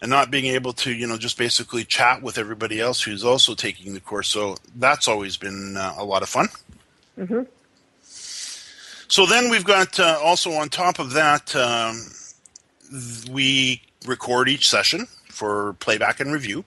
[0.00, 3.54] and not being able to you know just basically chat with everybody else who's also
[3.54, 4.28] taking the course.
[4.28, 6.48] So that's always been uh, a lot of fun.
[7.18, 7.42] Mm-hmm.
[9.08, 12.00] so then we've got uh, also on top of that um,
[13.30, 16.64] we record each session for playback and review.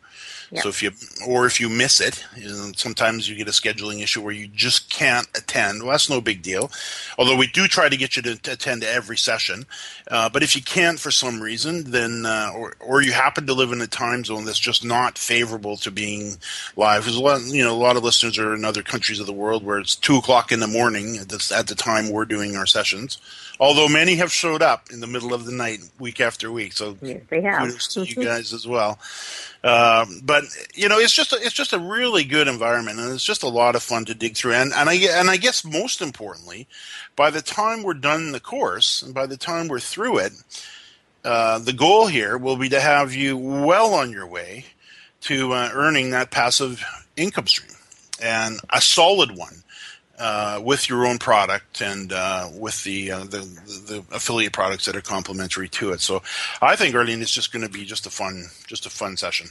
[0.52, 0.64] Yep.
[0.64, 0.92] So if you
[1.28, 4.48] or if you miss it, you know, sometimes you get a scheduling issue where you
[4.48, 5.82] just can't attend.
[5.82, 6.70] Well, that's no big deal.
[7.18, 9.66] Although we do try to get you to, to attend every session,
[10.12, 13.54] uh, but if you can't for some reason, then uh, or or you happen to
[13.54, 16.38] live in a time zone that's just not favorable to being
[16.76, 19.26] live, because a lot you know a lot of listeners are in other countries of
[19.26, 22.26] the world where it's two o'clock in the morning at the, at the time we're
[22.26, 23.18] doing our sessions
[23.60, 26.74] although many have showed up in the middle of the night week after week.
[26.74, 27.68] So yes, they have.
[27.68, 29.00] kudos to you guys as well.
[29.64, 33.24] Um, but you know, it's just a, it's just a really good environment, and it's
[33.24, 34.54] just a lot of fun to dig through.
[34.54, 36.68] And and I and I guess most importantly,
[37.16, 40.34] by the time we're done the course, and by the time we're through it,
[41.24, 44.66] uh, the goal here will be to have you well on your way
[45.22, 46.84] to uh, earning that passive
[47.16, 47.72] income stream
[48.22, 49.63] and a solid one
[50.24, 53.40] uh, with your own product and uh, with the, uh, the,
[53.88, 56.00] the affiliate products that are complementary to it.
[56.00, 56.24] So
[56.62, 59.50] I think Arlene is just going to be just a fun just a fun session.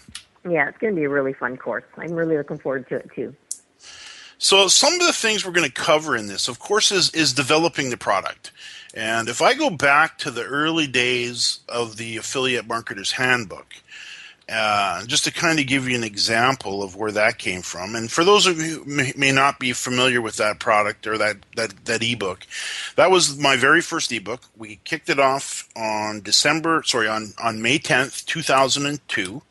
[0.48, 1.85] Yeah, it's going to be a really fun course.
[1.98, 3.37] I'm really looking forward to it too.
[4.38, 7.35] So some of the things we're going to cover in this, of course, is is
[7.35, 8.50] developing the product.
[8.94, 13.74] And if I go back to the early days of the affiliate marketer's handbook,
[14.53, 18.11] uh, just to kind of give you an example of where that came from, and
[18.11, 21.85] for those of you who may, not be familiar with that product or that, that
[21.87, 22.47] that ebook,
[22.97, 24.43] that was my very first ebook.
[24.57, 29.43] We kicked it off on December, sorry, on on May tenth, two thousand and two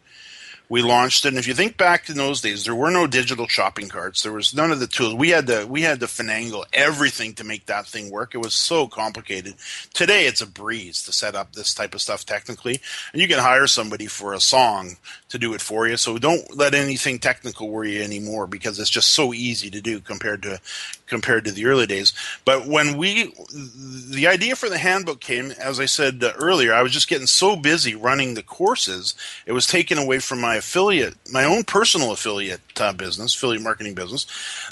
[0.72, 1.28] we launched it.
[1.28, 4.24] And if you think back in those days, there were no digital shopping carts.
[4.24, 5.14] There was none of the tools.
[5.14, 8.34] We had to we had to finagle everything to make that thing work.
[8.34, 9.56] It was so complicated.
[9.94, 12.80] Today, it's a breeze to set up this type of stuff technically,
[13.12, 14.96] and you can hire somebody for a song
[15.32, 15.98] to do it for you.
[15.98, 20.00] So don't let anything technical worry you anymore because it's just so easy to do
[20.00, 20.60] compared to
[21.08, 22.14] compared to the early days.
[22.46, 26.92] But when we the idea for the handbook came, as I said earlier, I was
[26.92, 29.16] just getting so busy running the courses,
[29.46, 33.94] it was taken away from my affiliate, my own personal affiliate uh, business, affiliate marketing
[33.94, 34.26] business,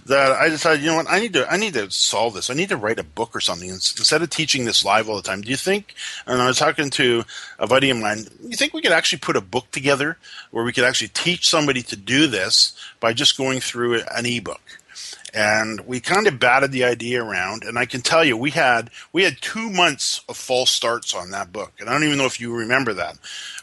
[0.06, 2.50] that I decided, you know what, I need to, I need to solve this.
[2.50, 5.22] I need to write a book or something instead of teaching this live all the
[5.22, 5.42] time.
[5.42, 5.94] Do you think?
[6.26, 7.24] And I was talking to
[7.58, 8.26] a buddy of mine.
[8.42, 10.18] You think we could actually put a book together
[10.52, 14.62] where we could actually teach somebody to do this by just going through an ebook?
[15.32, 18.90] and we kind of batted the idea around and i can tell you we had
[19.14, 22.26] we had two months of false starts on that book and i don't even know
[22.26, 23.16] if you remember that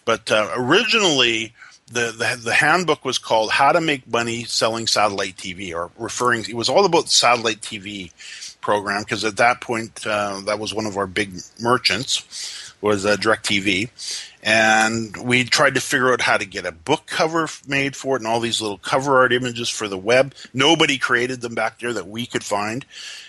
[0.05, 1.53] but uh, originally
[1.91, 6.45] the, the, the handbook was called How to Make Money Selling Satellite TV, or referring.
[6.49, 8.11] It was all about satellite TV
[8.61, 13.17] program because at that point uh, that was one of our big merchants was uh,
[13.17, 13.91] DirecTV,
[14.47, 18.21] and we tried to figure out how to get a book cover made for it
[18.21, 20.35] and all these little cover art images for the web.
[20.55, 22.87] Nobody created them back there that we could find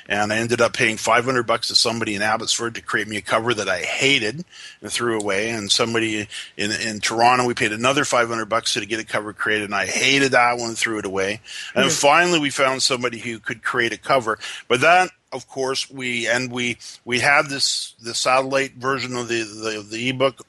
[0.08, 3.22] and I ended up paying 500 bucks to somebody in Abbotsford to create me a
[3.22, 4.46] cover that I hated
[4.82, 5.50] and threw away.
[5.50, 9.66] And somebody in in Toronto, we paid another 500 bucks to get a cover created,
[9.66, 11.42] and I hated that one, threw it away.
[11.76, 11.90] And mm-hmm.
[11.90, 16.50] finally, we found somebody who could create a cover, but that of course we and
[16.52, 20.46] we we had this the satellite version of the the, the ebook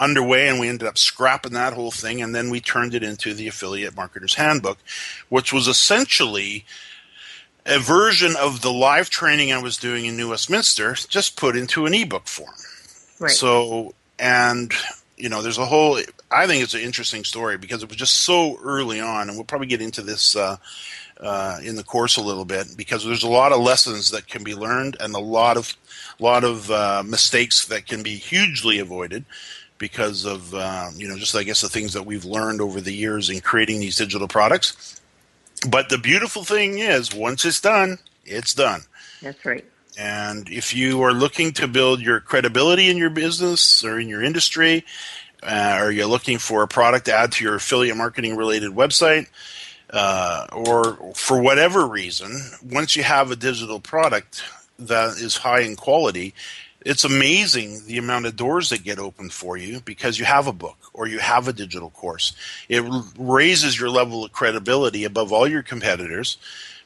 [0.00, 3.34] underway and we ended up scrapping that whole thing and then we turned it into
[3.34, 4.78] the affiliate marketers handbook
[5.28, 6.64] which was essentially
[7.66, 11.86] a version of the live training I was doing in New Westminster, just put into
[11.86, 12.54] an ebook form.
[13.18, 13.30] Right.
[13.30, 14.72] So, and
[15.16, 16.00] you know, there's a whole.
[16.30, 19.44] I think it's an interesting story because it was just so early on, and we'll
[19.44, 20.56] probably get into this uh,
[21.20, 24.42] uh, in the course a little bit because there's a lot of lessons that can
[24.42, 25.76] be learned and a lot of
[26.18, 29.24] lot of uh, mistakes that can be hugely avoided
[29.80, 32.94] because of uh, you know just I guess the things that we've learned over the
[32.94, 35.00] years in creating these digital products
[35.68, 38.82] but the beautiful thing is, once it's done, it's done.
[39.20, 39.64] That's right.
[39.98, 44.22] And if you are looking to build your credibility in your business or in your
[44.22, 44.84] industry,
[45.42, 49.26] uh, or you're looking for a product to add to your affiliate marketing related website,
[49.90, 54.42] uh, or for whatever reason, once you have a digital product
[54.78, 56.32] that is high in quality,
[56.84, 60.52] it's amazing the amount of doors that get opened for you because you have a
[60.52, 62.32] book or you have a digital course.
[62.68, 62.84] It
[63.18, 66.38] raises your level of credibility above all your competitors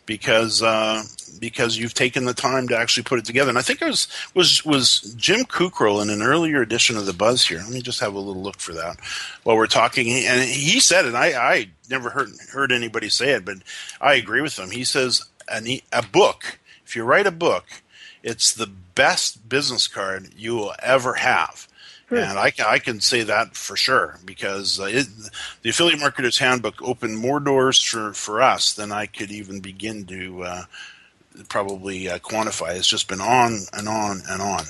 [0.07, 1.02] because uh,
[1.38, 3.48] because you've taken the time to actually put it together.
[3.48, 7.12] And I think it was was was Jim Kukral in an earlier edition of the
[7.12, 7.59] Buzz here.
[7.59, 8.98] Let me just have a little look for that
[9.44, 10.09] while we're talking.
[10.11, 11.14] And he said it.
[11.14, 13.59] I I never heard heard anybody say it, but
[14.00, 14.70] I agree with him.
[14.70, 16.59] He says a, a book.
[16.85, 17.64] If you write a book,
[18.22, 21.68] it's the best business card you will ever have.
[22.09, 22.16] Hmm.
[22.16, 25.07] And I, I can say that for sure because uh, it,
[25.62, 30.04] the affiliate marketer's handbook opened more doors for, for us than I could even begin
[30.07, 30.64] to uh,
[31.48, 32.76] probably uh, quantify.
[32.76, 34.64] It's just been on and on and on.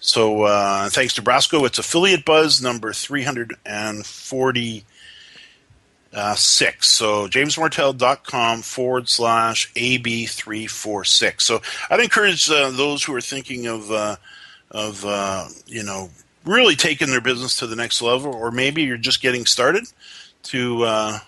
[0.00, 4.84] So uh, thanks to Brasco, it's affiliate buzz number 340
[6.12, 6.88] uh, six.
[6.88, 11.40] So jamesmartell.com forward slash AB346.
[11.40, 14.16] So I'd encourage uh, those who are thinking of, uh,
[14.70, 16.10] of uh, you know,
[16.44, 19.84] really taking their business to the next level, or maybe you're just getting started
[20.42, 21.18] to uh,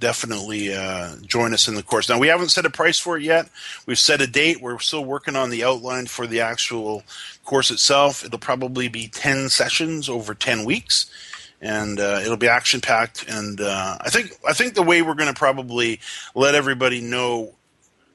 [0.00, 2.08] definitely uh, join us in the course.
[2.08, 3.48] Now, we haven't set a price for it yet.
[3.86, 4.60] We've set a date.
[4.60, 7.02] We're still working on the outline for the actual
[7.44, 8.24] course itself.
[8.24, 11.10] It'll probably be 10 sessions over 10 weeks
[11.60, 13.28] and uh, it'll be action packed.
[13.28, 16.00] And uh, I think I think the way we're going to probably
[16.34, 17.54] let everybody know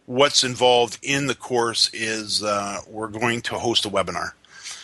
[0.06, 4.32] what's involved in the course is uh, we're going to host a webinar.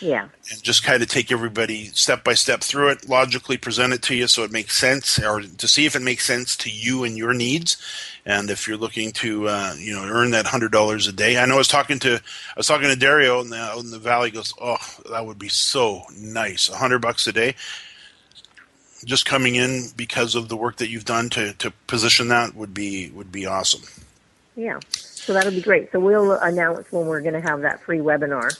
[0.01, 0.29] Yeah.
[0.49, 4.15] And just kind of take everybody step by step through it, logically present it to
[4.15, 7.17] you so it makes sense, or to see if it makes sense to you and
[7.17, 7.75] your needs.
[8.25, 11.45] And if you're looking to, uh, you know, earn that hundred dollars a day, I
[11.45, 14.31] know I was talking to, I was talking to Dario in the, in the valley.
[14.31, 14.77] Goes, oh,
[15.11, 17.55] that would be so nice, a hundred bucks a day
[19.05, 22.73] just coming in because of the work that you've done to, to position that would
[22.73, 23.81] be would be awesome.
[24.55, 25.91] Yeah, so that'll be great.
[25.91, 28.57] So we'll announce when we're going to have that free webinar,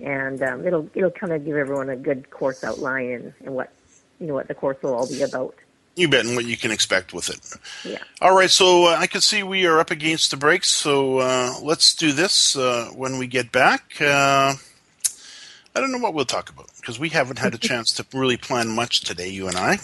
[0.00, 3.72] and um, it'll it'll kind of give everyone a good course outline and, and what
[4.18, 5.54] you know what the course will all be about.
[5.96, 7.40] You bet, and what you can expect with it.
[7.84, 7.98] Yeah.
[8.20, 11.54] All right, so uh, I can see we are up against the breaks, so uh,
[11.62, 14.00] let's do this uh, when we get back.
[15.74, 18.36] I don't know what we'll talk about because we haven't had a chance to really
[18.36, 19.78] plan much today, you and I.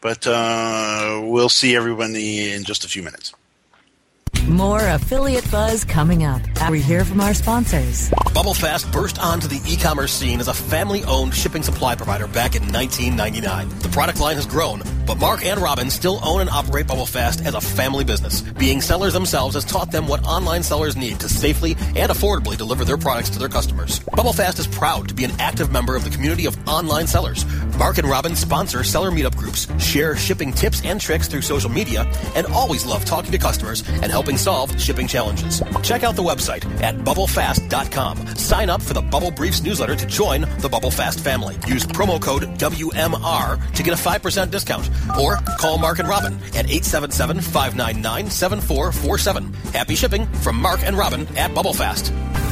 [0.00, 3.32] But uh, we'll see everyone in just a few minutes.
[4.52, 6.42] More affiliate buzz coming up.
[6.68, 8.10] We hear from our sponsors.
[8.10, 13.68] BubbleFast burst onto the e-commerce scene as a family-owned shipping supply provider back in 1999.
[13.80, 17.54] The product line has grown, but Mark and Robin still own and operate BubbleFast as
[17.54, 18.42] a family business.
[18.42, 22.84] Being sellers themselves has taught them what online sellers need to safely and affordably deliver
[22.84, 24.00] their products to their customers.
[24.00, 27.44] BubbleFast is proud to be an active member of the community of online sellers.
[27.78, 32.10] Mark and Robin sponsor seller meetup groups, share shipping tips and tricks through social media,
[32.34, 35.62] and always love talking to customers and helping solve shipping challenges.
[35.82, 38.36] Check out the website at bubblefast.com.
[38.36, 41.54] Sign up for the Bubble Briefs newsletter to join the Bubble Fast family.
[41.66, 46.66] Use promo code WMR to get a 5% discount or call Mark and Robin at
[46.66, 49.54] 877-599-7447.
[49.72, 52.51] Happy shipping from Mark and Robin at BubbleFast.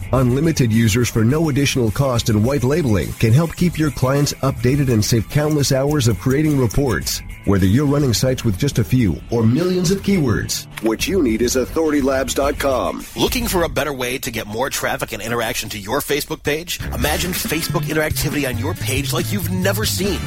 [0.13, 4.91] Unlimited users for no additional cost and white labeling can help keep your clients updated
[4.91, 7.21] and save countless hours of creating reports.
[7.45, 11.41] Whether you're running sites with just a few or millions of keywords, what you need
[11.41, 13.05] is authoritylabs.com.
[13.15, 16.81] Looking for a better way to get more traffic and interaction to your Facebook page?
[16.93, 20.19] Imagine Facebook interactivity on your page like you've never seen.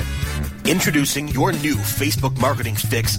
[0.64, 3.18] Introducing your new Facebook marketing fix.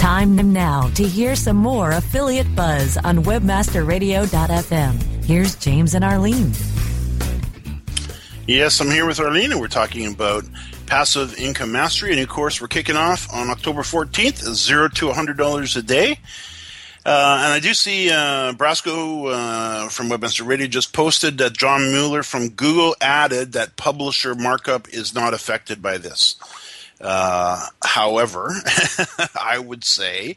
[0.00, 5.24] Time now to hear some more affiliate buzz on webmasterradio.fm.
[5.24, 6.52] Here's James and Arlene.
[8.46, 10.44] Yes, I'm here with Arlene, and we're talking about
[10.86, 15.76] Passive Income Mastery, a new course we're kicking off on October 14th, zero to $100
[15.76, 16.12] a day.
[17.04, 21.92] Uh, and I do see uh, Brasco uh, from Webmaster Radio just posted that John
[21.92, 26.36] Mueller from Google added that publisher markup is not affected by this.
[27.00, 28.54] Uh, however,
[29.40, 30.36] I would say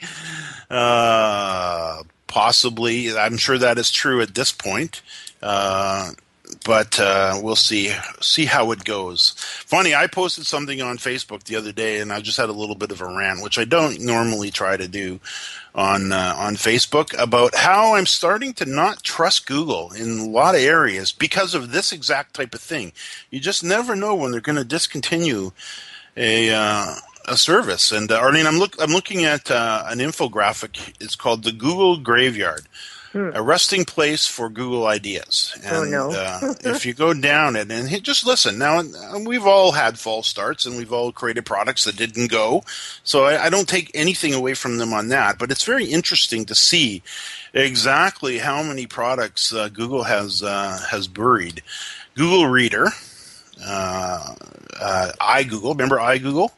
[0.70, 5.02] uh, possibly, I'm sure that is true at this point.
[5.42, 6.12] Uh,
[6.66, 9.34] but uh, we'll see see how it goes.
[9.38, 12.76] Funny, I posted something on Facebook the other day, and I just had a little
[12.76, 15.20] bit of a rant, which I don't normally try to do
[15.76, 20.56] on uh, on Facebook about how I'm starting to not trust Google in a lot
[20.56, 22.94] of areas because of this exact type of thing.
[23.30, 25.52] You just never know when they're going to discontinue
[26.18, 26.96] a uh,
[27.28, 27.92] a service.
[27.92, 30.94] And uh, Arlene, I'm look I'm looking at uh, an infographic.
[31.00, 32.68] It's called the Google Graveyard.
[33.14, 33.30] Hmm.
[33.36, 35.56] A resting place for Google ideas.
[35.64, 36.12] And Oh, no.
[36.12, 38.58] uh, if you go down it and hit, just listen.
[38.58, 42.64] Now, uh, we've all had false starts and we've all created products that didn't go.
[43.04, 45.38] So I, I don't take anything away from them on that.
[45.38, 47.04] But it's very interesting to see
[47.54, 51.62] exactly how many products uh, Google has uh, has buried.
[52.16, 52.88] Google Reader,
[53.66, 54.36] uh,
[54.80, 55.72] uh, iGoogle.
[55.72, 56.50] Remember iGoogle?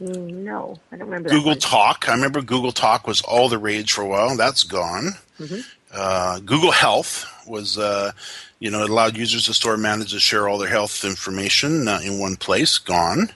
[0.00, 1.56] No, I don't remember Google.
[1.56, 2.08] Talk.
[2.08, 4.36] I remember Google Talk was all the rage for a while.
[4.36, 5.14] That's gone.
[5.40, 5.64] Mhm.
[5.92, 8.12] Uh, Google Health was, uh,
[8.60, 11.98] you know, it allowed users to store, manage, and share all their health information uh,
[12.04, 12.78] in one place.
[12.78, 13.30] Gone.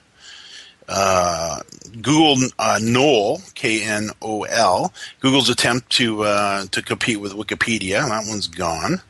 [0.87, 1.61] Uh,
[2.01, 8.07] Google uh, Knol, K N O L, Google's attempt to uh, to compete with Wikipedia.
[8.07, 9.01] That one's gone.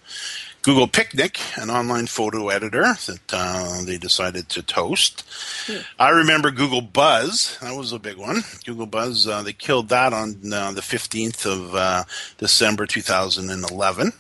[0.63, 5.25] Google Picnik, an online photo editor that uh, they decided to toast.
[5.67, 5.81] Hmm.
[5.99, 7.57] I remember Google Buzz.
[7.61, 8.43] That was a big one.
[8.65, 12.03] Google Buzz, uh, they killed that on uh, the 15th of uh,
[12.37, 14.13] December 2011.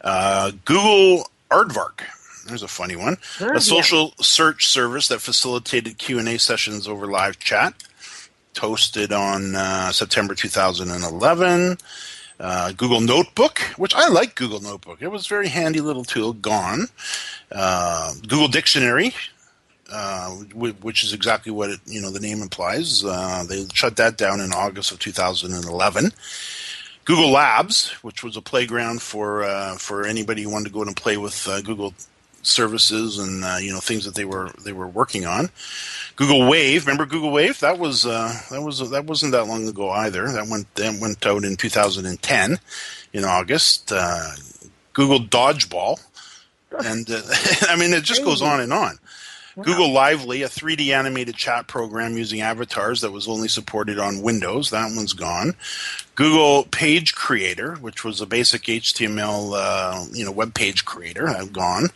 [0.00, 2.02] Uh, Google Aardvark.
[2.46, 3.18] There's a funny one.
[3.40, 4.22] Oh, a social yeah.
[4.22, 7.74] search service that facilitated Q&A sessions over live chat.
[8.54, 11.78] Toasted on uh, September 2011.
[12.40, 15.02] Uh, Google Notebook, which I like Google Notebook.
[15.02, 16.32] It was a very handy little tool.
[16.32, 16.86] Gone.
[17.50, 19.12] Uh, Google Dictionary,
[19.92, 23.04] uh, which is exactly what it, you know the name implies.
[23.04, 26.12] Uh, they shut that down in August of 2011.
[27.04, 30.94] Google Labs, which was a playground for uh, for anybody who wanted to go and
[30.96, 31.94] play with uh, Google
[32.48, 35.50] services and you know things that they were they were working on.
[36.16, 37.60] Google Wave, remember Google Wave?
[37.60, 40.26] That was uh, that was that wasn't that long ago either.
[40.32, 42.58] That went that went out in 2010
[43.12, 43.92] in August.
[43.92, 44.30] Uh,
[44.94, 46.00] Google Dodgeball,
[46.84, 47.22] and uh,
[47.68, 48.98] I mean it just goes on and on.
[49.64, 54.70] Google Lively, a 3D animated chat program using avatars that was only supported on Windows.
[54.70, 55.54] That one's gone.
[56.14, 61.52] Google Page Creator, which was a basic HTML, uh, you know, web page creator, I've
[61.52, 61.88] gone.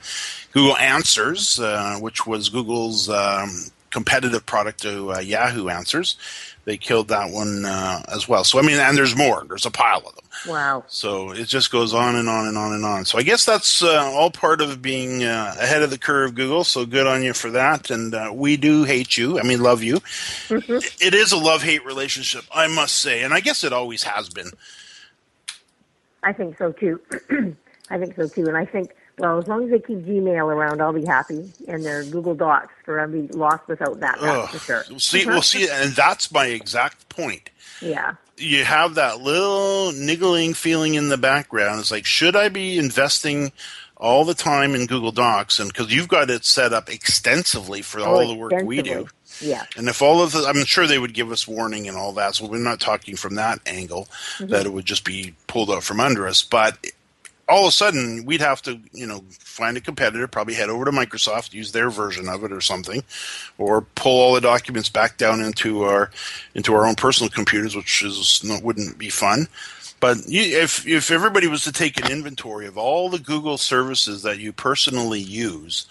[0.53, 3.51] Google Answers, uh, which was Google's um,
[3.91, 6.17] competitive product to uh, Yahoo Answers.
[6.65, 8.45] They killed that one uh, as well.
[8.45, 9.45] So I mean, and there's more.
[9.49, 10.25] There's a pile of them.
[10.47, 10.85] Wow.
[10.87, 13.05] So it just goes on and on and on and on.
[13.05, 16.63] So I guess that's uh, all part of being uh, ahead of the curve, Google.
[16.63, 17.91] So good on you for that.
[17.91, 19.41] And uh, we do hate you.
[19.41, 19.97] I mean, love you.
[19.97, 21.05] Mm-hmm.
[21.05, 24.29] It is a love hate relationship, I must say, and I guess it always has
[24.29, 24.51] been.
[26.23, 27.01] I think so too.
[27.91, 30.81] I think so too, and I think well, as long as they keep Gmail around,
[30.81, 34.19] I'll be happy, and their Google Docs, for I'll be lost without that.
[34.21, 34.99] That's for sure.
[34.99, 37.51] See, we'll see, and that's my exact point.
[37.81, 38.15] Yeah.
[38.39, 41.81] You have that little niggling feeling in the background.
[41.81, 43.53] It's like, should I be investing
[43.97, 45.61] all the time in Google Docs?
[45.61, 49.09] And because you've got it set up extensively for oh, all the work we do.
[49.41, 49.65] Yeah.
[49.77, 52.35] And if all of the, I'm sure they would give us warning and all that.
[52.35, 54.09] So we're not talking from that angle
[54.39, 54.49] mm-hmm.
[54.49, 56.43] that it would just be pulled out from under us.
[56.43, 56.79] But
[57.49, 60.85] all of a sudden we'd have to you know find a competitor probably head over
[60.85, 63.03] to microsoft use their version of it or something
[63.59, 66.11] or pull all the documents back down into our
[66.55, 69.49] into our own personal computers which is wouldn't be fun.
[70.01, 74.39] But if if everybody was to take an inventory of all the google services that
[74.39, 75.87] you personally use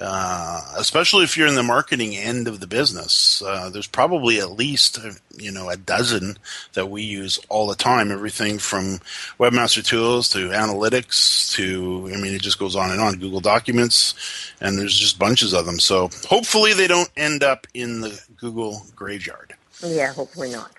[0.00, 3.42] uh, especially if you're in the marketing end of the business.
[3.42, 6.38] Uh, there's probably at least uh, you know a dozen
[6.74, 8.10] that we use all the time.
[8.10, 8.98] Everything from
[9.38, 13.18] Webmaster Tools to analytics to I mean it just goes on and on.
[13.18, 14.14] Google Documents,
[14.60, 15.78] and there's just bunches of them.
[15.78, 19.54] So hopefully they don't end up in the Google graveyard.
[19.82, 20.72] Yeah, hopefully not.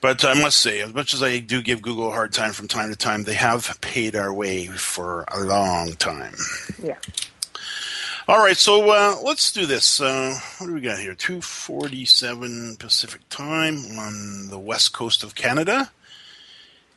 [0.00, 2.68] But I must say, as much as I do give Google a hard time from
[2.68, 6.34] time to time, they have paid our way for a long time.
[6.82, 6.98] Yeah.
[8.26, 10.00] All right, so uh, let's do this.
[10.00, 11.14] Uh, what do we got here?
[11.14, 15.90] 247 Pacific time on the west coast of Canada.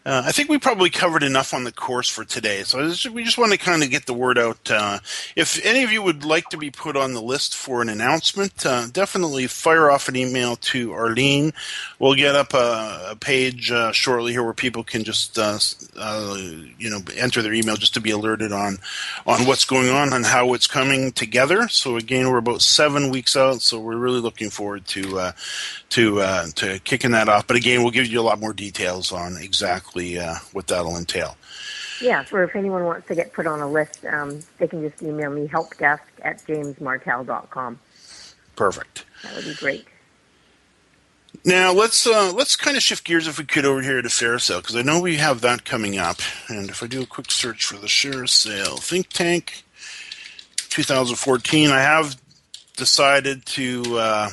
[0.08, 2.64] Uh, I think we probably covered enough on the course for today.
[2.64, 4.72] So just, we just want to kind of get the word out.
[4.72, 5.00] Uh,
[5.36, 8.66] if any of you would like to be put on the list for an announcement,
[8.66, 11.52] uh, definitely fire off an email to Arlene.
[12.00, 15.60] We'll get up a, a page uh, shortly here where people can just uh,
[15.98, 16.38] uh,
[16.78, 18.78] you know enter their email just to be alerted on
[19.26, 21.68] on what's going on and how it's coming together.
[21.68, 25.34] So again, we're about seven weeks out, so we're really looking forward to
[25.90, 27.46] to to kicking that off.
[27.46, 30.98] But again, we'll give you a lot more details on exactly exactly uh, what that'll
[30.98, 31.38] entail.
[32.02, 35.02] Yeah, or if anyone wants to get put on a list, um, they can just
[35.02, 37.80] email me helpdesk at jamesmartell.com.
[38.56, 39.06] Perfect.
[39.24, 39.88] That would be great.
[41.44, 44.62] Now let's uh, let's kind of shift gears if we could over here to ShareASale
[44.62, 46.18] because I know we have that coming up.
[46.48, 49.64] And if I do a quick search for the ShareASale Think Tank
[50.70, 52.20] 2014, I have
[52.76, 54.30] decided to uh,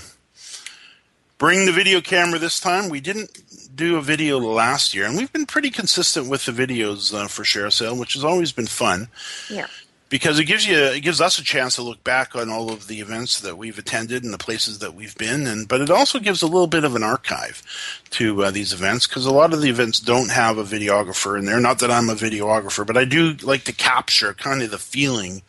[1.38, 2.88] bring the video camera this time.
[2.88, 7.12] We didn't do a video last year, and we've been pretty consistent with the videos
[7.12, 9.08] uh, for ShareASale, which has always been fun.
[9.50, 9.66] Yeah.
[10.10, 12.86] Because it gives you, it gives us a chance to look back on all of
[12.86, 16.20] the events that we've attended and the places that we've been, and but it also
[16.20, 17.62] gives a little bit of an archive
[18.10, 21.46] to uh, these events because a lot of the events don't have a videographer in
[21.46, 21.58] there.
[21.58, 25.42] Not that I'm a videographer, but I do like to capture kind of the feeling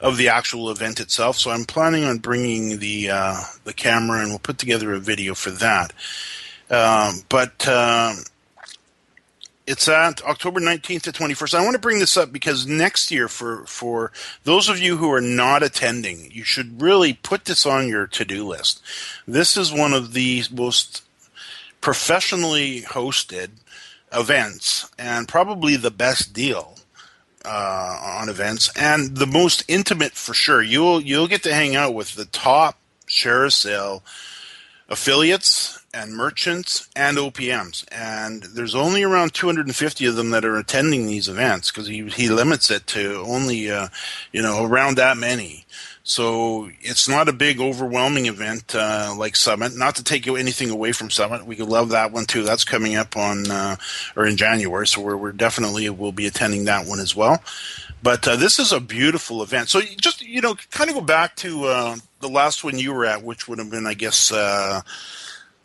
[0.00, 1.36] of the actual event itself.
[1.36, 5.34] So I'm planning on bringing the uh, the camera, and we'll put together a video
[5.34, 5.92] for that.
[6.70, 8.24] Um, but um,
[9.66, 11.54] it's at October 19th to 21st.
[11.54, 14.12] I want to bring this up because next year, for, for
[14.44, 18.24] those of you who are not attending, you should really put this on your to
[18.24, 18.80] do list.
[19.26, 21.02] This is one of the most
[21.80, 23.50] professionally hosted
[24.12, 26.75] events and probably the best deal
[27.46, 30.62] uh, on events, and the most intimate for sure.
[30.62, 34.02] You'll you'll get to hang out with the top share sale
[34.88, 41.06] affiliates and merchants and OPMs, and there's only around 250 of them that are attending
[41.06, 43.88] these events because he he limits it to only uh,
[44.32, 45.64] you know around that many.
[46.08, 49.74] So it's not a big, overwhelming event uh, like Summit.
[49.76, 52.44] Not to take anything away from Summit, we could love that one too.
[52.44, 53.74] That's coming up on uh,
[54.14, 57.42] or in January, so we're, we're definitely will be attending that one as well.
[58.04, 59.68] But uh, this is a beautiful event.
[59.68, 63.04] So just you know, kind of go back to uh, the last one you were
[63.04, 64.82] at, which would have been, I guess, uh,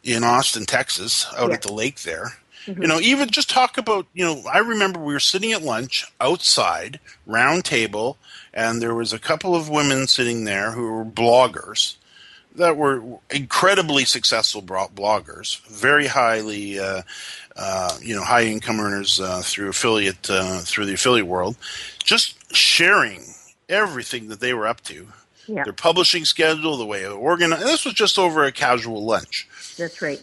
[0.03, 1.53] in Austin, Texas, out Yeah.
[1.55, 2.33] at the lake there.
[2.65, 2.81] Mhm.
[2.81, 6.05] You know, even just talk about, you know, I remember we were sitting at lunch
[6.19, 8.17] outside, round table,
[8.53, 11.95] and there was a couple of women sitting there who were bloggers
[12.55, 17.01] that were incredibly successful bloggers, very highly, uh,
[17.55, 21.55] uh, you know, high income earners uh, through affiliate uh, through the affiliate world,
[22.03, 23.23] just sharing
[23.69, 25.07] everything that they were up to,
[25.47, 25.63] Yeah.
[25.63, 27.63] their publishing schedule, the way they organized.
[27.65, 29.47] This was just over a casual lunch.
[29.77, 30.21] That's right.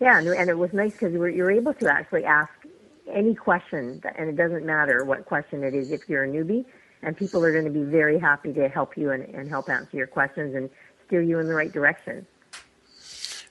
[0.00, 2.50] Yeah, and, and it was nice because you were, you were able to actually ask
[3.08, 6.64] any question, and it doesn't matter what question it is if you're a newbie,
[7.02, 9.96] and people are going to be very happy to help you and, and help answer
[9.96, 10.70] your questions and
[11.06, 12.26] steer you in the right direction.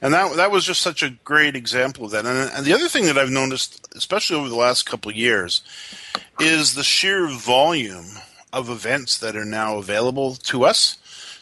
[0.02, 2.26] And that that was just such a great example of that.
[2.26, 5.62] And, and the other thing that I've noticed, especially over the last couple of years,
[6.40, 8.08] is the sheer volume
[8.52, 10.98] of events that are now available to us,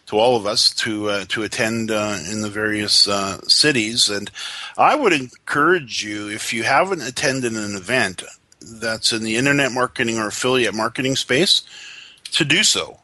[0.07, 4.09] to all of us, to uh, to attend uh, in the various uh, cities.
[4.09, 4.29] And
[4.77, 8.23] I would encourage you, if you haven't attended an event
[8.61, 11.63] that's in the internet marketing or affiliate marketing space,
[12.29, 12.99] to do so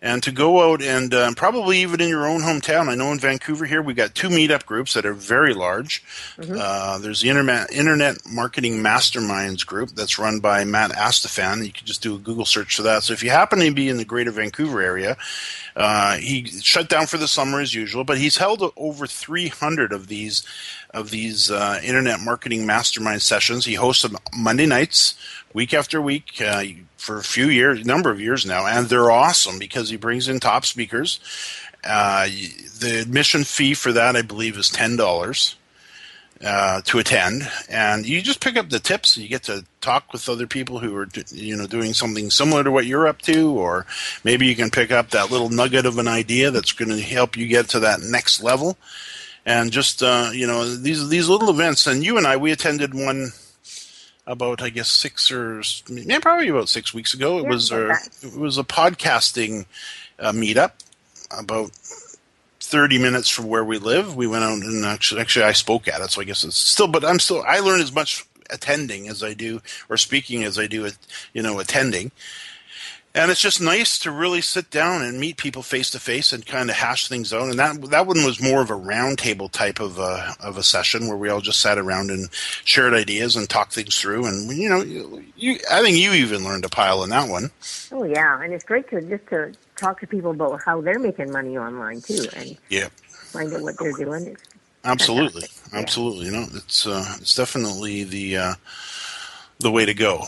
[0.00, 2.88] and to go out and um, probably even in your own hometown.
[2.88, 6.04] I know in Vancouver here we've got two meetup groups that are very large.
[6.38, 11.66] Uh, there's the Internet Internet Marketing Masterminds group that's run by Matt Astifan.
[11.66, 13.02] You can just do a Google search for that.
[13.02, 15.16] So if you happen to be in the Greater Vancouver area,
[15.74, 20.06] uh, he shut down for the summer as usual, but he's held over 300 of
[20.06, 20.44] these
[20.90, 23.64] of these uh, internet marketing mastermind sessions.
[23.64, 25.14] He hosts them Monday nights,
[25.52, 26.62] week after week, uh,
[26.98, 30.40] for a few years, number of years now, and they're awesome because he brings in
[30.40, 31.20] top speakers.
[31.84, 32.26] Uh,
[32.80, 35.56] the admission fee for that, I believe, is ten dollars
[36.44, 39.16] uh, to attend, and you just pick up the tips.
[39.16, 42.70] You get to talk with other people who are, you know, doing something similar to
[42.70, 43.86] what you're up to, or
[44.24, 47.36] maybe you can pick up that little nugget of an idea that's going to help
[47.36, 48.76] you get to that next level.
[49.46, 51.86] And just uh, you know, these these little events.
[51.86, 53.30] And you and I, we attended one
[54.28, 57.40] about I guess six or yeah, probably about six weeks ago.
[57.40, 59.66] It Yeah, was a it was a podcasting
[60.20, 60.72] uh, meetup
[61.36, 61.72] about
[62.60, 64.16] 30 minutes from where we live.
[64.16, 66.88] We went out and actually, actually I spoke at it, so I guess it's still,
[66.88, 70.66] but I'm still, I learn as much attending as I do, or speaking as I
[70.66, 70.98] do, at,
[71.32, 72.12] you know, attending.
[73.14, 76.46] And it's just nice to really sit down and meet people face to face and
[76.46, 77.48] kind of hash things out.
[77.48, 81.08] And that that one was more of a roundtable type of a of a session
[81.08, 82.28] where we all just sat around and
[82.64, 84.26] shared ideas and talked things through.
[84.26, 84.82] And you know,
[85.36, 87.50] you I think you even learned a pile in that one.
[87.90, 91.32] Oh yeah, and it's great to just to talk to people about how they're making
[91.32, 92.88] money online too, and Yeah.
[93.32, 94.26] find out what they're doing.
[94.26, 94.42] It's,
[94.84, 96.26] Absolutely, absolutely.
[96.26, 98.54] You know, it's uh, it's definitely the uh,
[99.58, 100.24] the way to go.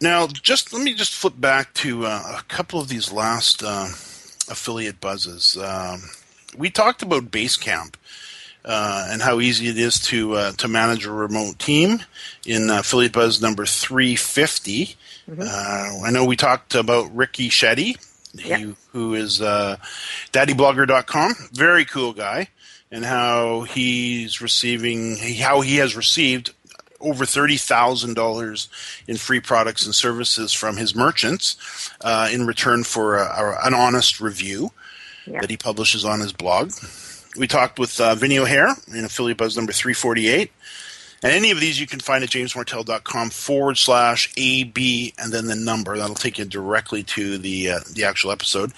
[0.00, 3.86] Now, just let me just flip back to uh, a couple of these last uh,
[4.48, 5.56] affiliate buzzes.
[5.56, 6.02] Um,
[6.56, 7.94] we talked about Basecamp
[8.64, 12.00] uh, and how easy it is to uh, to manage a remote team
[12.44, 14.96] in uh, affiliate buzz number three fifty.
[15.40, 17.96] Uh, I know we talked about Ricky Shetty,
[18.38, 19.76] he, who is uh,
[20.32, 21.34] daddyblogger.com.
[21.52, 22.48] Very cool guy,
[22.90, 26.52] and how he's receiving, how he has received
[27.00, 28.68] over thirty thousand dollars
[29.06, 31.56] in free products and services from his merchants
[32.00, 34.70] uh, in return for a, a, an honest review
[35.26, 35.40] Yeah.
[35.40, 36.72] that he publishes on his blog.
[37.36, 40.52] We talked with uh, Vinny O'Hare in affiliate buzz number three forty eight.
[41.22, 45.56] And any of these you can find at jamesmartell.com forward slash AB and then the
[45.56, 45.96] number.
[45.96, 48.72] That'll take you directly to the uh, the actual episode.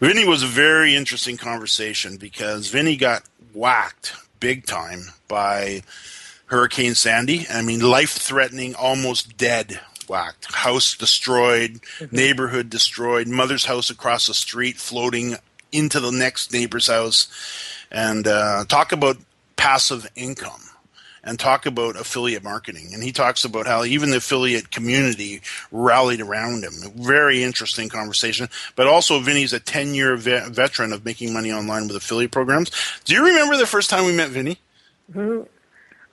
[0.00, 3.22] Vinny was a very interesting conversation because Vinny got
[3.54, 5.82] whacked big time by
[6.50, 7.46] Hurricane Sandy.
[7.48, 10.52] I mean, life threatening, almost dead whacked.
[10.52, 11.80] House destroyed,
[12.10, 15.36] neighborhood destroyed, mother's house across the street floating
[15.70, 17.28] into the next neighbor's house.
[17.92, 19.18] And uh, talk about
[19.54, 20.62] passive income
[21.22, 22.90] and talk about affiliate marketing.
[22.92, 26.72] And he talks about how even the affiliate community rallied around him.
[26.96, 28.48] Very interesting conversation.
[28.74, 32.70] But also, Vinny's a 10 year ve- veteran of making money online with affiliate programs.
[33.04, 34.58] Do you remember the first time we met Vinny?
[35.14, 35.46] Mhm.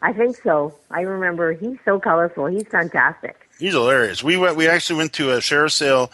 [0.01, 0.75] I think so.
[0.91, 2.45] I remember he's so colorful.
[2.45, 3.35] He's fantastic.
[3.59, 4.23] He's hilarious.
[4.23, 4.55] We went.
[4.55, 6.11] We actually went to a share sale.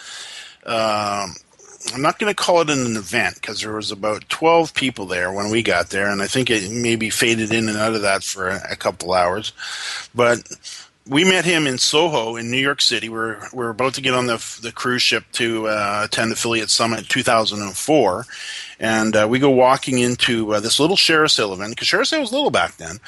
[0.66, 1.36] Um,
[1.94, 5.34] I'm not going to call it an event because there was about 12 people there
[5.34, 8.24] when we got there, and I think it maybe faded in and out of that
[8.24, 9.52] for a, a couple hours.
[10.16, 10.48] But
[11.08, 13.10] we met him in Soho in New York City.
[13.10, 17.10] We're we're about to get on the the cruise ship to uh, attend Affiliate Summit
[17.10, 18.26] 2004,
[18.80, 22.52] and uh, we go walking into uh, this little ShareASale event because ShareASale was little
[22.52, 23.00] back then.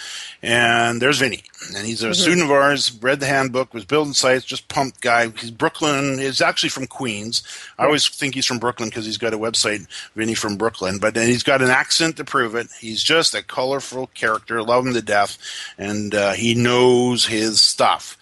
[0.41, 1.43] And there's Vinny,
[1.76, 2.13] and he's a mm-hmm.
[2.13, 2.97] student of ours.
[3.01, 5.30] Read the handbook, was building sites, just pumped guy.
[5.30, 6.20] He's Brooklyn.
[6.20, 7.43] He's actually from Queens.
[7.78, 10.97] I always think he's from Brooklyn because he's got a website, Vinny from Brooklyn.
[10.99, 12.68] But then he's got an accent to prove it.
[12.80, 14.61] He's just a colorful character.
[14.61, 15.38] Love him to death,
[15.78, 18.18] and uh, he knows his stuff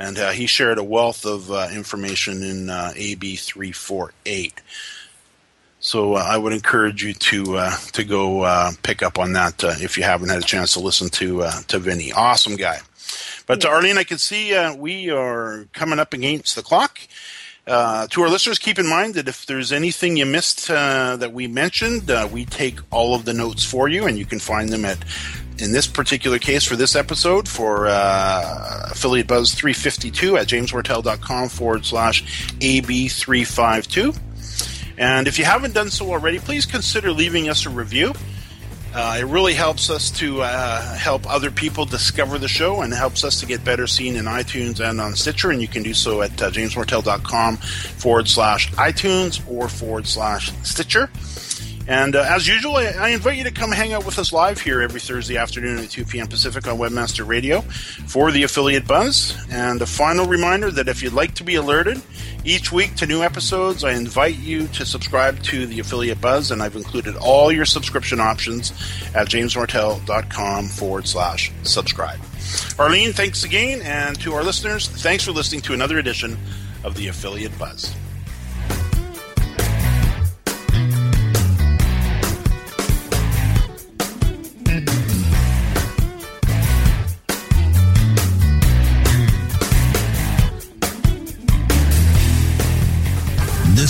[0.00, 4.60] and uh, he shared a wealth of uh, information in uh, AB three four eight.
[5.80, 9.62] So uh, I would encourage you to uh, to go uh, pick up on that
[9.62, 12.12] uh, if you haven't had a chance to listen to uh, to Vinny.
[12.12, 12.80] Awesome guy.
[13.46, 17.00] But uh, Arlene, I can see we are coming up against the clock.
[17.66, 17.72] to
[18.22, 22.44] our listeners, keep in mind that if there's anything you missed that we mentioned, we
[22.44, 24.98] take all of the notes for you, and you can find them at
[25.58, 31.84] in this particular case for this episode for uh, affiliate buzz 352 at jamesmartell.com forward
[31.84, 32.22] slash
[32.60, 34.16] ab352
[34.98, 38.12] and if you haven't done so already, please consider leaving us a review.
[39.00, 43.22] Uh, it really helps us to uh, help other people discover the show and helps
[43.22, 45.52] us to get better seen in iTunes and on Stitcher.
[45.52, 51.08] And you can do so at uh, jamesmartell.com forward slash iTunes or forward slash Stitcher.
[51.88, 54.60] And uh, as usual, I, I, invite you to come hang out with us live
[54.60, 56.26] here every Thursday afternoon at 2 p.m.
[56.26, 59.34] Pacific on Webmaster Radio for the Affiliate Buzz.
[59.50, 62.02] And a final reminder that if you'd like to be alerted
[62.44, 66.62] each week to new episodes, I invite you to subscribe to the Affiliate Buzz, and
[66.62, 68.70] I've included all your subscription options
[69.14, 72.20] at jamesmartell.com forward slash subscribe.
[72.78, 73.80] Arlene, thanks again.
[73.80, 76.36] And to our listeners, thanks for listening to another edition
[76.84, 77.94] of the Affiliate Buzz.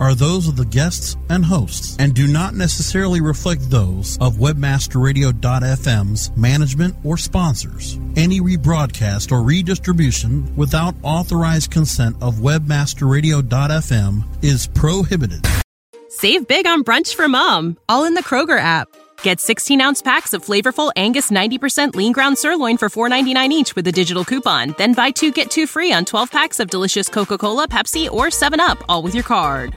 [0.00, 6.36] are those of the guests and hosts and do not necessarily reflect those of webmasterradio.fm's
[6.36, 8.00] management or sponsors.
[8.16, 15.46] Any rebroadcast or redistribution without authorized consent of webmasterradio.fm is prohibited.
[16.08, 18.88] Save big on brunch for mom, all in the Kroger app.
[19.22, 23.86] Get 16 ounce packs of flavorful Angus 90% lean ground sirloin for $4.99 each with
[23.86, 24.74] a digital coupon.
[24.78, 28.26] Then buy two get two free on 12 packs of delicious Coca Cola, Pepsi, or
[28.26, 29.76] 7UP, all with your card.